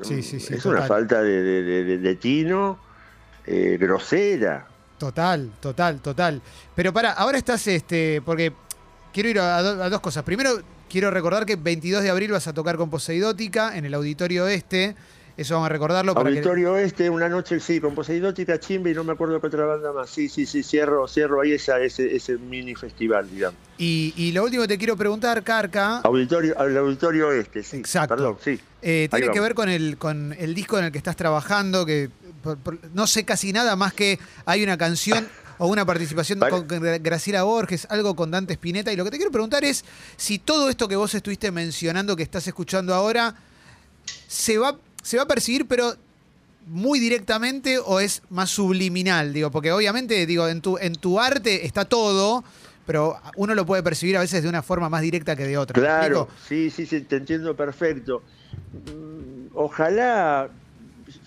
Sí, 0.02 0.22
sí, 0.22 0.40
sí, 0.40 0.54
Es 0.54 0.64
una 0.64 0.82
falta 0.82 1.22
de, 1.22 2.16
tino 2.20 2.78
grosera. 3.46 4.66
total, 4.98 5.52
total, 5.60 6.00
total. 6.00 6.40
Pero 6.74 6.92
pará, 6.92 7.12
ahora 7.12 7.36
estás, 7.38 7.66
este, 7.66 8.22
porque 8.24 8.52
quiero 9.12 9.28
ir 9.28 9.38
a 9.40 9.62
dos 9.90 10.00
cosas. 10.00 10.22
Primero, 10.24 10.50
quiero 10.90 11.10
recordar 11.10 11.46
que 11.46 11.56
22 11.56 12.02
de 12.02 12.10
abril 12.10 12.32
vas 12.32 12.46
a 12.48 12.52
tocar 12.52 12.76
con 12.76 12.90
Poseidótica 12.90 13.76
en 13.78 13.84
el 13.86 13.94
Auditorio 13.94 14.46
Este. 14.48 14.94
Eso 15.36 15.54
vamos 15.54 15.66
a 15.66 15.72
recordarlo 15.72 16.12
para 16.12 16.28
que... 16.28 16.36
Auditorio 16.36 16.76
Este, 16.76 17.08
una 17.08 17.28
noche, 17.28 17.60
sí, 17.60 17.80
con 17.80 17.94
Poseidótica, 17.94 18.60
Chimbe 18.60 18.90
y 18.90 18.94
no 18.94 19.04
me 19.04 19.12
acuerdo 19.12 19.40
qué 19.40 19.46
otra 19.46 19.64
banda 19.64 19.90
más. 19.92 20.10
Sí, 20.10 20.28
sí, 20.28 20.44
sí, 20.44 20.62
cierro, 20.62 21.08
cierro 21.08 21.40
ahí 21.40 21.52
esa, 21.52 21.80
ese, 21.80 22.14
ese 22.14 22.36
mini 22.36 22.74
festival, 22.74 23.30
digamos. 23.30 23.58
Y, 23.78 24.12
y 24.16 24.32
lo 24.32 24.44
último 24.44 24.62
que 24.64 24.68
te 24.68 24.76
quiero 24.78 24.96
preguntar, 24.98 25.42
Carca, 25.42 25.98
Auditorio, 26.00 26.58
al 26.58 26.76
Auditorio 26.76 27.32
Este, 27.32 27.62
sí. 27.62 27.78
Exacto. 27.78 28.16
Perdón, 28.16 28.36
sí. 28.44 28.60
eh, 28.82 29.08
tiene 29.10 29.30
que 29.30 29.40
ver 29.40 29.54
con 29.54 29.70
el, 29.70 29.96
con 29.96 30.34
el 30.38 30.54
disco 30.54 30.78
en 30.78 30.86
el 30.86 30.92
que 30.92 30.98
estás 30.98 31.16
trabajando, 31.16 31.86
que 31.86 32.10
por- 32.42 32.58
por- 32.58 32.78
no 32.92 33.06
sé 33.06 33.24
casi 33.24 33.52
nada 33.54 33.76
más 33.76 33.94
que 33.94 34.18
hay 34.44 34.62
una 34.62 34.76
canción 34.76 35.26
o 35.60 35.66
una 35.68 35.84
participación 35.84 36.40
Vale. 36.40 36.50
con 36.50 36.66
Gra- 36.66 36.98
Graciela 37.00 37.42
Borges, 37.44 37.86
algo 37.90 38.16
con 38.16 38.30
Dante 38.30 38.54
Spinetta. 38.54 38.90
Y 38.92 38.96
lo 38.96 39.04
que 39.04 39.10
te 39.10 39.16
quiero 39.18 39.30
preguntar 39.30 39.62
es 39.62 39.84
si 40.16 40.38
todo 40.38 40.68
esto 40.70 40.88
que 40.88 40.96
vos 40.96 41.14
estuviste 41.14 41.50
mencionando, 41.52 42.16
que 42.16 42.22
estás 42.22 42.46
escuchando 42.46 42.94
ahora, 42.94 43.34
se 44.26 44.56
va, 44.58 44.76
se 45.02 45.18
va 45.18 45.24
a 45.24 45.26
percibir, 45.26 45.66
pero 45.68 45.94
muy 46.66 46.98
directamente 46.98 47.78
o 47.78 48.00
es 48.00 48.22
más 48.30 48.48
subliminal, 48.50 49.32
digo, 49.32 49.50
porque 49.50 49.70
obviamente, 49.72 50.24
digo, 50.26 50.48
en 50.48 50.60
tu, 50.60 50.78
en 50.78 50.94
tu 50.94 51.20
arte 51.20 51.66
está 51.66 51.84
todo, 51.84 52.42
pero 52.86 53.16
uno 53.36 53.54
lo 53.54 53.66
puede 53.66 53.82
percibir 53.82 54.16
a 54.16 54.20
veces 54.20 54.42
de 54.42 54.48
una 54.48 54.62
forma 54.62 54.88
más 54.88 55.02
directa 55.02 55.36
que 55.36 55.44
de 55.44 55.58
otra. 55.58 55.78
¿Me 55.78 55.86
Claro, 55.86 56.28
sí, 56.48 56.70
sí, 56.70 56.86
sí, 56.86 57.02
te 57.02 57.16
entiendo 57.16 57.54
perfecto. 57.54 58.22
Mm, 58.86 59.48
Ojalá, 59.54 60.48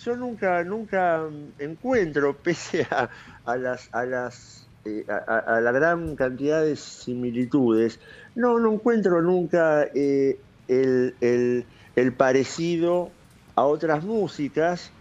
yo 0.03 0.15
nunca, 0.15 0.63
nunca 0.63 1.21
encuentro, 1.59 2.35
pese 2.43 2.83
a, 2.89 3.09
a 3.45 3.57
las, 3.57 3.89
a 3.91 4.05
las, 4.05 4.69
eh, 4.85 5.05
a, 5.09 5.37
a- 5.57 5.61
la 5.61 5.71
gran 5.71 6.15
cantidad 6.15 6.63
de 6.63 6.75
similitudes, 6.75 7.99
no, 8.35 8.59
no 8.59 8.73
encuentro 8.73 9.21
nunca 9.21 9.83
eh, 9.95 10.39
el, 10.67 11.17
el- 11.21 11.67
el 11.95 12.15
parecido 12.17 13.15
a 13.55 13.65
otras 13.65 14.03
músicas, 14.03 14.93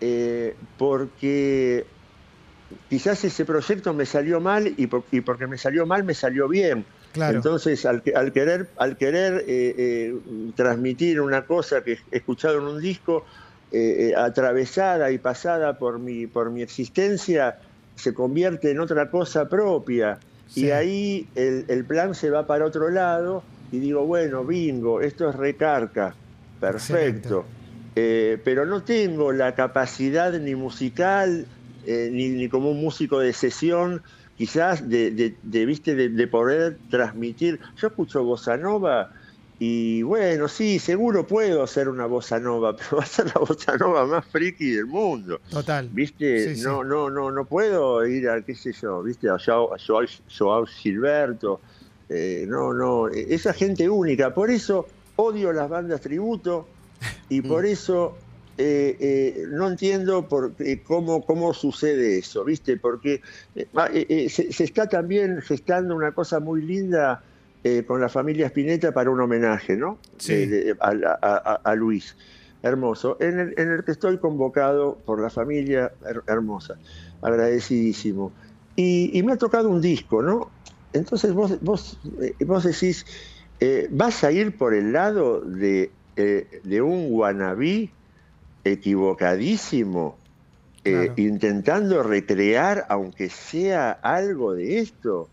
eh, 0.00 0.56
porque 0.76 1.86
quizás 2.88 3.24
ese 3.24 3.44
proyecto 3.44 3.94
me 3.94 4.04
salió 4.06 4.40
mal 4.40 4.74
y, 4.76 4.86
por- 4.86 5.06
y 5.10 5.20
porque 5.22 5.46
me 5.46 5.56
salió 5.58 5.86
mal 5.86 6.04
me 6.04 6.14
salió 6.14 6.48
bien. 6.48 6.86
Claro. 7.12 7.36
Entonces, 7.38 7.84
al, 7.86 8.02
al 8.14 8.32
querer, 8.32 8.74
al 8.76 8.96
querer 8.98 9.44
transmitir 10.54 11.20
una 11.20 11.46
cosa 11.46 11.82
que 11.82 11.92
he 12.10 12.18
escuchado 12.18 12.58
en 12.58 12.64
un 12.64 12.80
disco, 12.80 13.24
atravesada 14.16 15.10
y 15.10 15.18
pasada 15.18 15.78
por 15.78 15.98
mi, 15.98 16.26
por 16.26 16.50
mi 16.50 16.62
existencia, 16.62 17.56
se 17.98 18.14
convierte 18.14 18.70
en 18.70 18.80
otra 18.80 19.10
cosa 19.10 19.48
propia. 19.48 20.18
Sí. 20.46 20.66
Y 20.66 20.70
ahí 20.70 21.28
el, 21.34 21.64
el 21.68 21.84
plan 21.84 22.14
se 22.14 22.30
va 22.30 22.46
para 22.46 22.64
otro 22.64 22.88
lado 22.88 23.42
y 23.70 23.80
digo, 23.80 24.06
bueno, 24.06 24.44
bingo, 24.44 25.00
esto 25.02 25.28
es 25.28 25.34
recarca, 25.36 26.14
perfecto. 26.60 27.44
Eh, 27.96 28.38
pero 28.44 28.64
no 28.64 28.82
tengo 28.82 29.32
la 29.32 29.54
capacidad 29.54 30.32
ni 30.38 30.54
musical, 30.54 31.46
eh, 31.84 32.08
ni, 32.12 32.28
ni 32.28 32.48
como 32.48 32.70
un 32.70 32.80
músico 32.80 33.18
de 33.18 33.32
sesión, 33.32 34.02
quizás 34.36 34.88
de, 34.88 35.10
de- 35.10 35.34
de, 35.42 35.66
¿viste? 35.66 35.94
de, 35.94 36.08
de 36.08 36.26
poder 36.28 36.78
transmitir. 36.90 37.58
Yo 37.76 37.88
escucho 37.88 38.22
bossa 38.22 38.56
nova 38.56 39.12
y 39.58 40.02
bueno, 40.02 40.46
sí, 40.46 40.78
seguro 40.78 41.26
puedo 41.26 41.62
hacer 41.62 41.88
una 41.88 42.06
bossa 42.06 42.38
nova, 42.38 42.76
pero 42.76 42.98
va 42.98 43.02
a 43.02 43.06
ser 43.06 43.26
la 43.26 43.40
bossa 43.40 43.76
nova 43.76 44.06
más 44.06 44.24
friki 44.26 44.70
del 44.70 44.86
mundo. 44.86 45.40
Total. 45.50 45.88
¿Viste? 45.92 46.54
Sí, 46.54 46.56
sí. 46.56 46.62
No, 46.62 46.84
no, 46.84 47.10
no, 47.10 47.30
no 47.30 47.44
puedo 47.44 48.06
ir 48.06 48.28
a, 48.28 48.40
qué 48.42 48.54
sé 48.54 48.72
yo, 48.72 49.02
¿viste? 49.02 49.28
A 49.28 49.36
Joao, 49.38 49.74
a 49.74 49.78
Joao, 49.78 50.06
Joao 50.36 50.66
Gilberto. 50.66 51.60
Eh, 52.08 52.46
no, 52.48 52.72
no, 52.72 53.08
eh, 53.08 53.26
esa 53.30 53.52
gente 53.52 53.88
única. 53.88 54.32
Por 54.32 54.50
eso 54.50 54.86
odio 55.16 55.52
las 55.52 55.68
bandas 55.68 56.00
tributo 56.00 56.68
y 57.28 57.42
por 57.42 57.66
eso 57.66 58.16
eh, 58.60 58.96
eh, 58.98 59.44
no 59.50 59.68
entiendo 59.68 60.26
por, 60.26 60.52
eh, 60.58 60.82
cómo, 60.84 61.24
cómo 61.24 61.54
sucede 61.54 62.18
eso, 62.18 62.44
¿viste? 62.44 62.76
Porque 62.76 63.22
eh, 63.54 64.28
se, 64.28 64.52
se 64.52 64.64
está 64.64 64.88
también 64.88 65.40
gestando 65.42 65.94
una 65.94 66.10
cosa 66.10 66.40
muy 66.40 66.62
linda 66.62 67.22
eh, 67.64 67.84
con 67.86 68.00
la 68.00 68.08
familia 68.08 68.46
Spinetta 68.46 68.92
para 68.92 69.10
un 69.10 69.20
homenaje, 69.20 69.76
¿no? 69.76 69.98
Sí. 70.18 70.46
De- 70.46 70.64
de- 70.64 70.76
a, 70.80 70.90
a- 70.90 71.18
a- 71.22 71.60
a 71.64 71.74
Luis. 71.74 72.16
Hermoso. 72.62 73.16
En 73.20 73.38
el, 73.38 73.54
en 73.56 73.70
el 73.70 73.84
que 73.84 73.92
estoy 73.92 74.18
convocado 74.18 74.98
por 75.06 75.20
la 75.20 75.30
familia 75.30 75.92
her- 76.02 76.22
hermosa. 76.26 76.74
Agradecidísimo. 77.22 78.32
Y, 78.74 79.16
y 79.16 79.22
me 79.22 79.32
ha 79.32 79.36
tocado 79.36 79.68
un 79.68 79.80
disco, 79.80 80.22
¿no? 80.22 80.50
Entonces 80.92 81.32
vos, 81.32 81.60
vos, 81.60 81.98
eh, 82.20 82.34
vos 82.44 82.64
decís, 82.64 83.06
eh, 83.60 83.88
¿vas 83.90 84.24
a 84.24 84.32
ir 84.32 84.56
por 84.56 84.74
el 84.74 84.92
lado 84.92 85.40
de, 85.40 85.92
eh, 86.16 86.60
de 86.64 86.82
un 86.82 87.10
guanabí 87.10 87.90
equivocadísimo? 88.64 90.16
eh, 90.84 90.90
Claro. 90.92 91.14
intentando 91.16 92.02
recrear, 92.02 92.86
aunque 92.88 93.28
sea 93.28 93.90
algo 93.90 94.54
de 94.54 94.78
esto. 94.78 95.28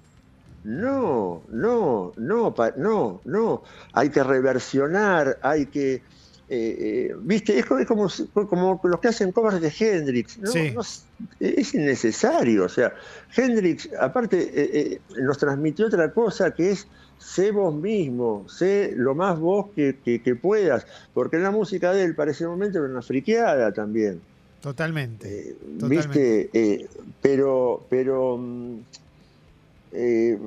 No, 0.66 1.44
no, 1.52 2.12
no, 2.18 2.54
no, 2.76 3.22
no. 3.24 3.64
Hay 3.94 4.10
que 4.10 4.24
reversionar, 4.24 5.38
hay 5.44 5.68
que, 5.68 5.94
eh, 5.96 6.02
eh, 6.50 7.16
viste, 7.22 7.58
es, 7.60 7.66
co- 7.66 7.78
es 7.78 7.86
como, 7.88 8.08
como 8.34 8.82
los 8.84 9.00
que 9.00 9.10
hacen 9.10 9.32
covers 9.32 9.62
de 9.62 9.72
Hendrix. 9.80 10.40
¿no? 10.40 10.52
Sí. 10.52 10.72
No 10.74 10.82
es- 10.82 11.06
es 11.40 11.74
innecesario. 11.76 12.66
O 12.66 12.70
sea, 12.70 12.94
Hendrix, 13.36 13.90
aparte, 14.00 14.50
eh, 14.54 15.02
nos 15.22 15.38
transmitió 15.38 15.86
otra 15.86 16.12
cosa 16.12 16.52
que 16.52 16.72
es 16.72 16.88
sé 17.20 17.52
vos 17.52 17.74
mismo, 17.74 18.46
sé 18.50 18.92
lo 18.96 19.14
más 19.16 19.40
vos 19.40 19.68
que, 19.76 20.00
que- 20.04 20.22
que 20.22 20.36
puedas. 20.36 20.86
Porque 21.14 21.38
la 21.38 21.52
música 21.52 21.94
de 21.94 22.04
él 22.06 22.16
para 22.16 22.32
ese 22.32 22.48
momento 22.48 22.80
era 22.80 22.88
una 22.88 23.02
friqueada 23.04 23.72
también. 23.72 24.20
Totalmente. 24.62 25.56
Totalmente. 25.80 26.50
¿Viste? 26.52 26.88
Pero, 27.22 27.86
pero, 27.90 28.38
mm, 28.38 28.80
eh, 29.96 30.40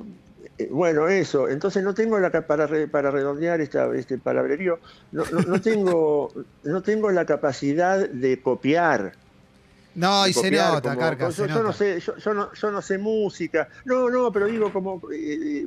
eh, 0.59 0.69
bueno, 0.71 1.09
eso. 1.09 1.49
Entonces 1.49 1.83
no 1.83 1.95
tengo 1.95 2.19
la 2.19 2.31
para, 2.47 2.67
re- 2.67 2.89
para 2.89 3.11
redondear 3.11 3.61
esta, 3.61 3.93
este 3.95 4.19
palabrerío, 4.19 4.79
no, 5.13 5.25
no, 5.33 5.41
no 5.41 5.61
tengo, 5.61 6.33
no 6.65 6.83
tengo 6.83 7.11
la 7.11 7.25
capacidad 7.25 8.09
de 8.09 8.41
copiar. 8.43 9.13
No, 9.95 10.25
de 10.25 10.31
y 10.31 10.33
se 10.33 10.43
copiar, 10.43 10.73
nota, 10.75 10.91
como- 10.91 11.01
Carca, 11.01 11.25
yo, 11.27 11.33
se 11.33 11.49
yo 11.49 11.63
no 11.63 11.73
sé, 11.73 12.01
yo, 12.01 12.17
yo 12.17 12.35
no, 12.35 12.53
yo 12.53 12.71
no 12.71 12.83
sé 12.83 12.99
música. 12.99 13.69
No, 13.85 14.09
no, 14.11 14.31
pero 14.33 14.47
digo 14.47 14.73
como 14.73 15.01
eh, 15.13 15.67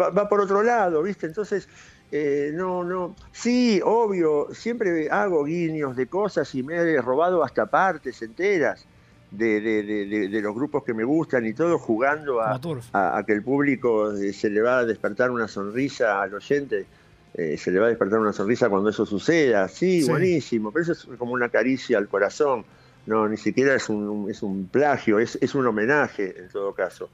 va, 0.00 0.10
va 0.10 0.28
por 0.28 0.40
otro 0.40 0.62
lado, 0.62 1.02
¿viste? 1.02 1.26
Entonces, 1.26 1.68
eh, 2.10 2.52
no, 2.54 2.84
no. 2.84 3.16
Sí, 3.32 3.80
obvio, 3.84 4.48
siempre 4.54 5.10
hago 5.10 5.44
guiños 5.44 5.94
de 5.96 6.06
cosas 6.06 6.54
y 6.54 6.62
me 6.62 6.76
he 6.76 7.02
robado 7.02 7.42
hasta 7.44 7.66
partes 7.66 8.22
enteras 8.22 8.86
de, 9.30 9.60
de- 9.60 9.82
de- 9.82 10.28
de- 10.28 10.40
los 10.40 10.54
grupos 10.54 10.82
que 10.84 10.94
me 10.94 11.04
gustan 11.04 11.44
y 11.46 11.52
todo 11.52 11.78
jugando 11.78 12.40
a, 12.40 13.22
que 13.26 13.32
el 13.32 13.42
público 13.42 14.12
eh, 14.16 14.32
se 14.32 14.48
le 14.50 14.60
va 14.62 14.78
a 14.78 14.84
despertar 14.86 15.30
una 15.30 15.48
sonrisa 15.48 16.22
al 16.22 16.34
oyente. 16.34 16.86
eh, 17.34 17.56
se 17.58 17.70
le 17.70 17.78
va 17.78 17.86
a 17.86 17.88
despertar 17.90 18.18
una 18.18 18.32
sonrisa 18.32 18.68
cuando 18.70 18.88
eso 18.90 19.04
suceda. 19.06 19.68
Sí, 19.68 20.02
Sí. 20.02 20.08
buenísimo, 20.10 20.72
pero 20.72 20.82
eso 20.84 20.92
es 20.92 21.18
como 21.18 21.32
una 21.34 21.50
caricia 21.50 21.98
al 21.98 22.08
corazón. 22.08 22.64
No, 23.06 23.28
ni 23.28 23.36
siquiera 23.36 23.74
es 23.74 23.88
un, 23.88 24.28
es 24.30 24.42
un 24.42 24.66
plagio, 24.66 25.18
es, 25.18 25.38
es 25.40 25.54
un 25.54 25.66
homenaje 25.66 26.34
en 26.38 26.48
todo 26.48 26.72
caso. 26.74 27.10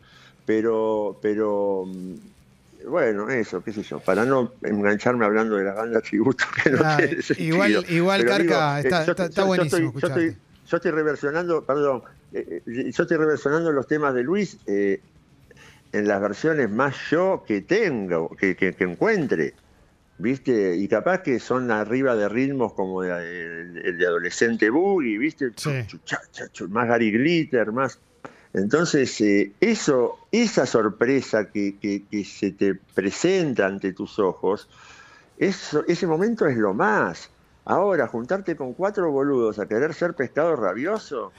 Pero, 0.47 1.19
pero 1.23 1.85
mm, 1.87 2.15
bueno, 2.89 3.29
eso, 3.31 3.63
qué 3.63 3.73
sé 3.73 3.83
yo, 3.83 3.99
para 4.01 4.25
no 4.25 4.53
engancharme 4.63 5.25
hablando 5.25 5.57
de 5.57 5.65
la 5.65 5.75
banda 5.75 6.01
tributo, 6.01 6.45
que 6.63 6.71
no 6.71 6.79
Ah, 6.85 6.97
tiene 6.99 7.21
sentido. 7.23 7.55
igual- 7.55 7.87
igual, 7.89 8.21
Pero 8.25 8.31
Carca, 8.33 8.81
está- 8.81 9.05
yo- 9.05 9.11
está- 9.13 9.23
yo- 9.25 9.29
está 9.29 9.41
yo 9.43 9.47
buenísimo 9.47 9.93
yo 9.99 10.07
estoy. 10.09 10.37
Yo 10.67 10.77
estoy 10.77 10.91
reversionando, 10.93 11.65
perdón, 11.65 12.03
eh, 12.33 12.63
eh, 12.67 12.91
yo 12.93 13.03
estoy 13.03 13.17
reversionando 13.17 13.71
los 13.73 13.87
temas 13.87 14.15
de 14.15 14.23
Luis 14.23 14.59
eh, 14.67 15.01
en 15.93 16.09
las 16.09 16.21
versiones 16.21 16.71
más 16.71 16.97
yo 17.11 17.45
que 17.47 17.61
tengo, 17.63 18.29
que, 18.37 18.57
que- 18.57 18.73
que 18.75 18.85
encuentre. 18.85 19.55
¿Viste? 20.17 20.77
Y 20.77 20.87
capaz 20.87 21.23
que 21.23 21.41
son 21.41 21.73
arriba 21.73 22.15
de 22.15 22.29
ritmos 22.29 22.73
como 22.75 23.03
el, 23.03 23.77
el 23.85 23.99
de 23.99 24.07
adolescente 24.07 24.71
boogie, 24.71 25.19
¿viste? 25.19 25.51
Sí. 25.57 26.69
Más 26.69 26.87
Gary 26.87 27.11
Glitter, 27.11 27.73
más. 27.73 27.99
Entonces, 28.53 29.21
eh, 29.21 29.53
eso, 29.59 30.17
esa 30.31 30.67
sorpresa 30.67 31.51
que, 31.51 31.81
que- 31.81 32.07
que 32.09 32.25
se 32.25 32.53
te 32.53 32.77
presenta 32.95 33.67
ante 33.67 33.93
tus 33.93 34.21
ojos, 34.21 34.69
eso, 35.37 35.85
ese 35.89 36.07
momento 36.07 36.47
es 36.47 36.57
lo 36.57 36.73
más. 36.75 37.29
Ahora, 37.67 38.07
juntarte 38.09 38.57
con 38.57 38.75
cuatro 38.75 39.11
boludos 39.11 39.59
a 39.59 39.67
querer 39.67 39.95
ser 39.95 40.13
pescado 40.15 40.55
rabioso, 40.55 41.33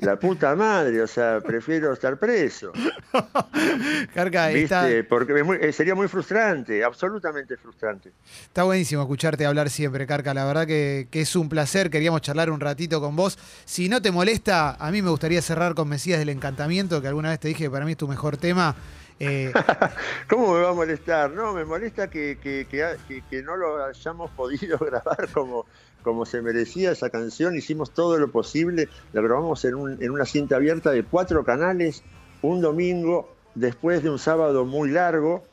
la 0.00 0.18
puta 0.18 0.54
madre, 0.54 1.00
o 1.00 1.06
sea, 1.06 1.40
prefiero 1.40 1.94
estar 1.94 2.18
preso. 2.18 2.72
Carca, 4.14 4.50
está. 4.50 4.86
Porque 5.08 5.42
muy- 5.42 5.58
eh, 5.60 5.72
sería 5.72 5.94
muy 5.94 6.08
frustrante, 6.08 6.84
absolutamente 6.84 7.56
frustrante. 7.56 8.12
está 8.44 8.64
buenísimo 8.64 9.02
escucharte 9.02 9.46
hablar 9.46 9.70
siempre, 9.70 10.06
Carca. 10.06 10.34
La 10.34 10.44
verdad 10.44 10.66
que, 10.66 11.08
que 11.10 11.22
es 11.22 11.36
un 11.36 11.48
placer. 11.48 11.90
Queríamos 11.90 12.20
charlar 12.20 12.50
un 12.50 12.60
ratito 12.60 13.00
con 13.00 13.16
vos. 13.16 13.38
Si 13.64 13.88
no 13.88 14.02
te 14.02 14.10
molesta, 14.10 14.74
a 14.74 14.90
mí 14.90 15.02
me 15.02 15.10
gustaría 15.10 15.40
cerrar 15.42 15.74
con 15.74 15.88
Mesías 15.88 16.18
del 16.18 16.28
Encantamiento, 16.28 17.00
que 17.00 17.08
alguna 17.08 17.30
vez 17.30 17.40
te 17.40 17.48
dije 17.48 17.64
que 17.64 17.70
para 17.70 17.84
mí 17.84 17.92
es 17.92 17.98
tu 17.98 18.08
mejor 18.08 18.36
tema. 18.36 18.74
Eh, 19.18 19.52
¿Cómo 20.28 20.54
me 20.54 20.60
va 20.60 20.70
a 20.70 20.74
molestar? 20.74 21.30
No, 21.30 21.52
me 21.54 21.64
molesta 21.64 22.08
que, 22.10 22.38
que- 22.42 23.42
no 23.42 23.56
lo 23.56 23.82
hayamos 23.84 24.30
podido 24.32 24.78
grabar 24.80 25.28
como, 25.32 25.66
como 26.02 26.26
se 26.26 26.42
merecía 26.42 26.90
esa 26.92 27.10
canción. 27.10 27.56
Hicimos 27.56 27.92
todo 27.92 28.18
lo 28.18 28.30
posible, 28.30 28.88
la 29.12 29.22
grabamos 29.22 29.64
en, 29.64 29.74
un- 29.74 30.02
en 30.02 30.10
una 30.10 30.24
cinta 30.26 30.56
abierta 30.56 30.90
de 30.90 31.02
cuatro 31.02 31.44
canales, 31.44 32.02
un 32.42 32.60
domingo, 32.60 33.34
después 33.54 34.02
de 34.02 34.10
un 34.10 34.18
sábado 34.18 34.64
muy 34.64 34.90
largo, 34.90 35.44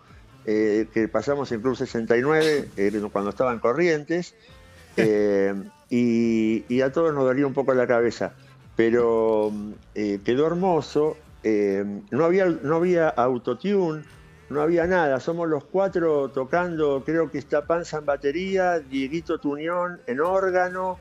eh, 0.45 0.88
que 0.93 1.08
pasamos 1.08 1.52
en 1.54 1.62
Club 1.62 1.78
69, 1.78 2.69
eh, 2.76 3.02
cuando 3.12 3.30
estaban 3.30 3.60
corrientes, 3.60 4.36
eh, 4.97 5.54
y, 5.89 6.65
y 6.67 6.82
a 6.82 6.91
todos 6.91 7.13
nos 7.13 7.23
dolía 7.23 7.47
un 7.47 7.54
poco 7.54 7.73
la 7.73 7.88
cabeza. 7.88 8.34
Pero 8.76 9.52
quedó 9.93 10.47
hermoso. 10.47 11.15
Eh, 11.43 11.84
no, 12.12 12.25
había, 12.25 12.45
no 12.45 12.77
había 12.77 13.10
autotune, 13.10 14.03
no 14.49 14.62
había 14.62 14.88
nada. 14.88 15.19
Somos 15.19 15.49
los 15.49 15.65
cuatro 15.65 16.29
tocando, 16.29 17.03
creo 17.06 17.29
que 17.29 17.38
está 17.38 17.65
Panza 17.65 17.97
en 17.97 18.06
batería, 18.06 18.79
Dieguito 18.79 19.38
Tuñón 19.39 19.99
en 20.08 20.21
órgano, 20.21 20.99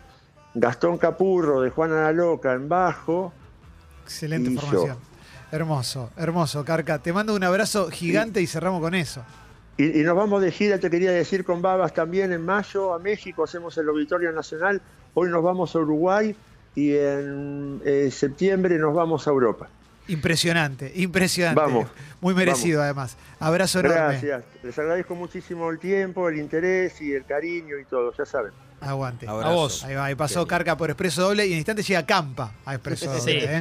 Gastón 0.54 0.98
Capurro 0.98 1.60
de 1.60 1.70
Juana 1.70 2.02
la 2.02 2.12
Loca 2.12 2.52
en 2.52 2.68
bajo. 2.68 3.32
excelente 4.04 4.50
Y 4.50 4.54
información. 4.54 4.96
Hermoso, 5.50 6.10
hermoso, 6.16 6.64
Carca. 6.64 6.98
Te 6.98 7.12
mando 7.12 7.34
un 7.34 7.44
abrazo 7.44 7.90
gigante 7.90 8.40
y 8.40 8.46
cerramos 8.46 8.80
con 8.80 8.94
eso. 8.94 9.22
Y, 9.76 10.00
y 10.00 10.02
nos 10.02 10.16
vamos 10.16 10.42
de 10.42 10.50
gira, 10.50 10.78
te 10.78 10.90
quería 10.90 11.12
decir, 11.12 11.44
con 11.44 11.62
Babas 11.62 11.92
también 11.92 12.32
en 12.32 12.44
mayo 12.44 12.94
a 12.94 12.98
México, 12.98 13.44
hacemos 13.44 13.76
el 13.78 13.88
Auditorio 13.88 14.32
Nacional. 14.32 14.80
Hoy 15.14 15.28
nos 15.28 15.42
vamos 15.42 15.74
a 15.76 15.78
Uruguay 15.78 16.34
y 16.74 16.94
en 16.94 17.80
eh, 17.84 18.10
septiembre 18.10 18.78
nos 18.78 18.94
vamos 18.94 19.26
a 19.26 19.30
Europa. 19.30 19.68
Impresionante, 20.08 20.92
impresionante. 20.96 21.60
Vamos, 21.60 21.88
Muy 22.20 22.34
merecido, 22.34 22.82
además. 22.82 23.16
Abrazo 23.38 23.80
enorme. 23.80 23.98
Gracias. 23.98 24.44
Les 24.62 24.78
agradezco 24.78 25.14
muchísimo 25.14 25.70
el 25.70 25.78
tiempo, 25.78 26.28
el 26.28 26.38
interés 26.38 27.00
y 27.00 27.12
el 27.12 27.24
cariño 27.24 27.78
y 27.78 27.84
todo, 27.84 28.12
ya 28.16 28.24
saben. 28.26 28.52
Aguante. 28.80 29.28
Abrazo. 29.28 29.48
A 29.48 29.54
vos. 29.54 29.84
Ahí 29.84 29.94
va, 29.94 30.04
ahí 30.06 30.14
pasó. 30.16 30.44
Carca 30.46 30.76
por 30.76 30.90
Expreso 30.90 31.22
Doble 31.22 31.46
y 31.46 31.52
en 31.52 31.58
instante 31.58 31.82
llega 31.84 32.04
Campa 32.04 32.52
a 32.64 32.74
Expreso 32.74 33.06
Sí. 33.20 33.38
Doble. 33.38 33.44
¿eh? 33.44 33.56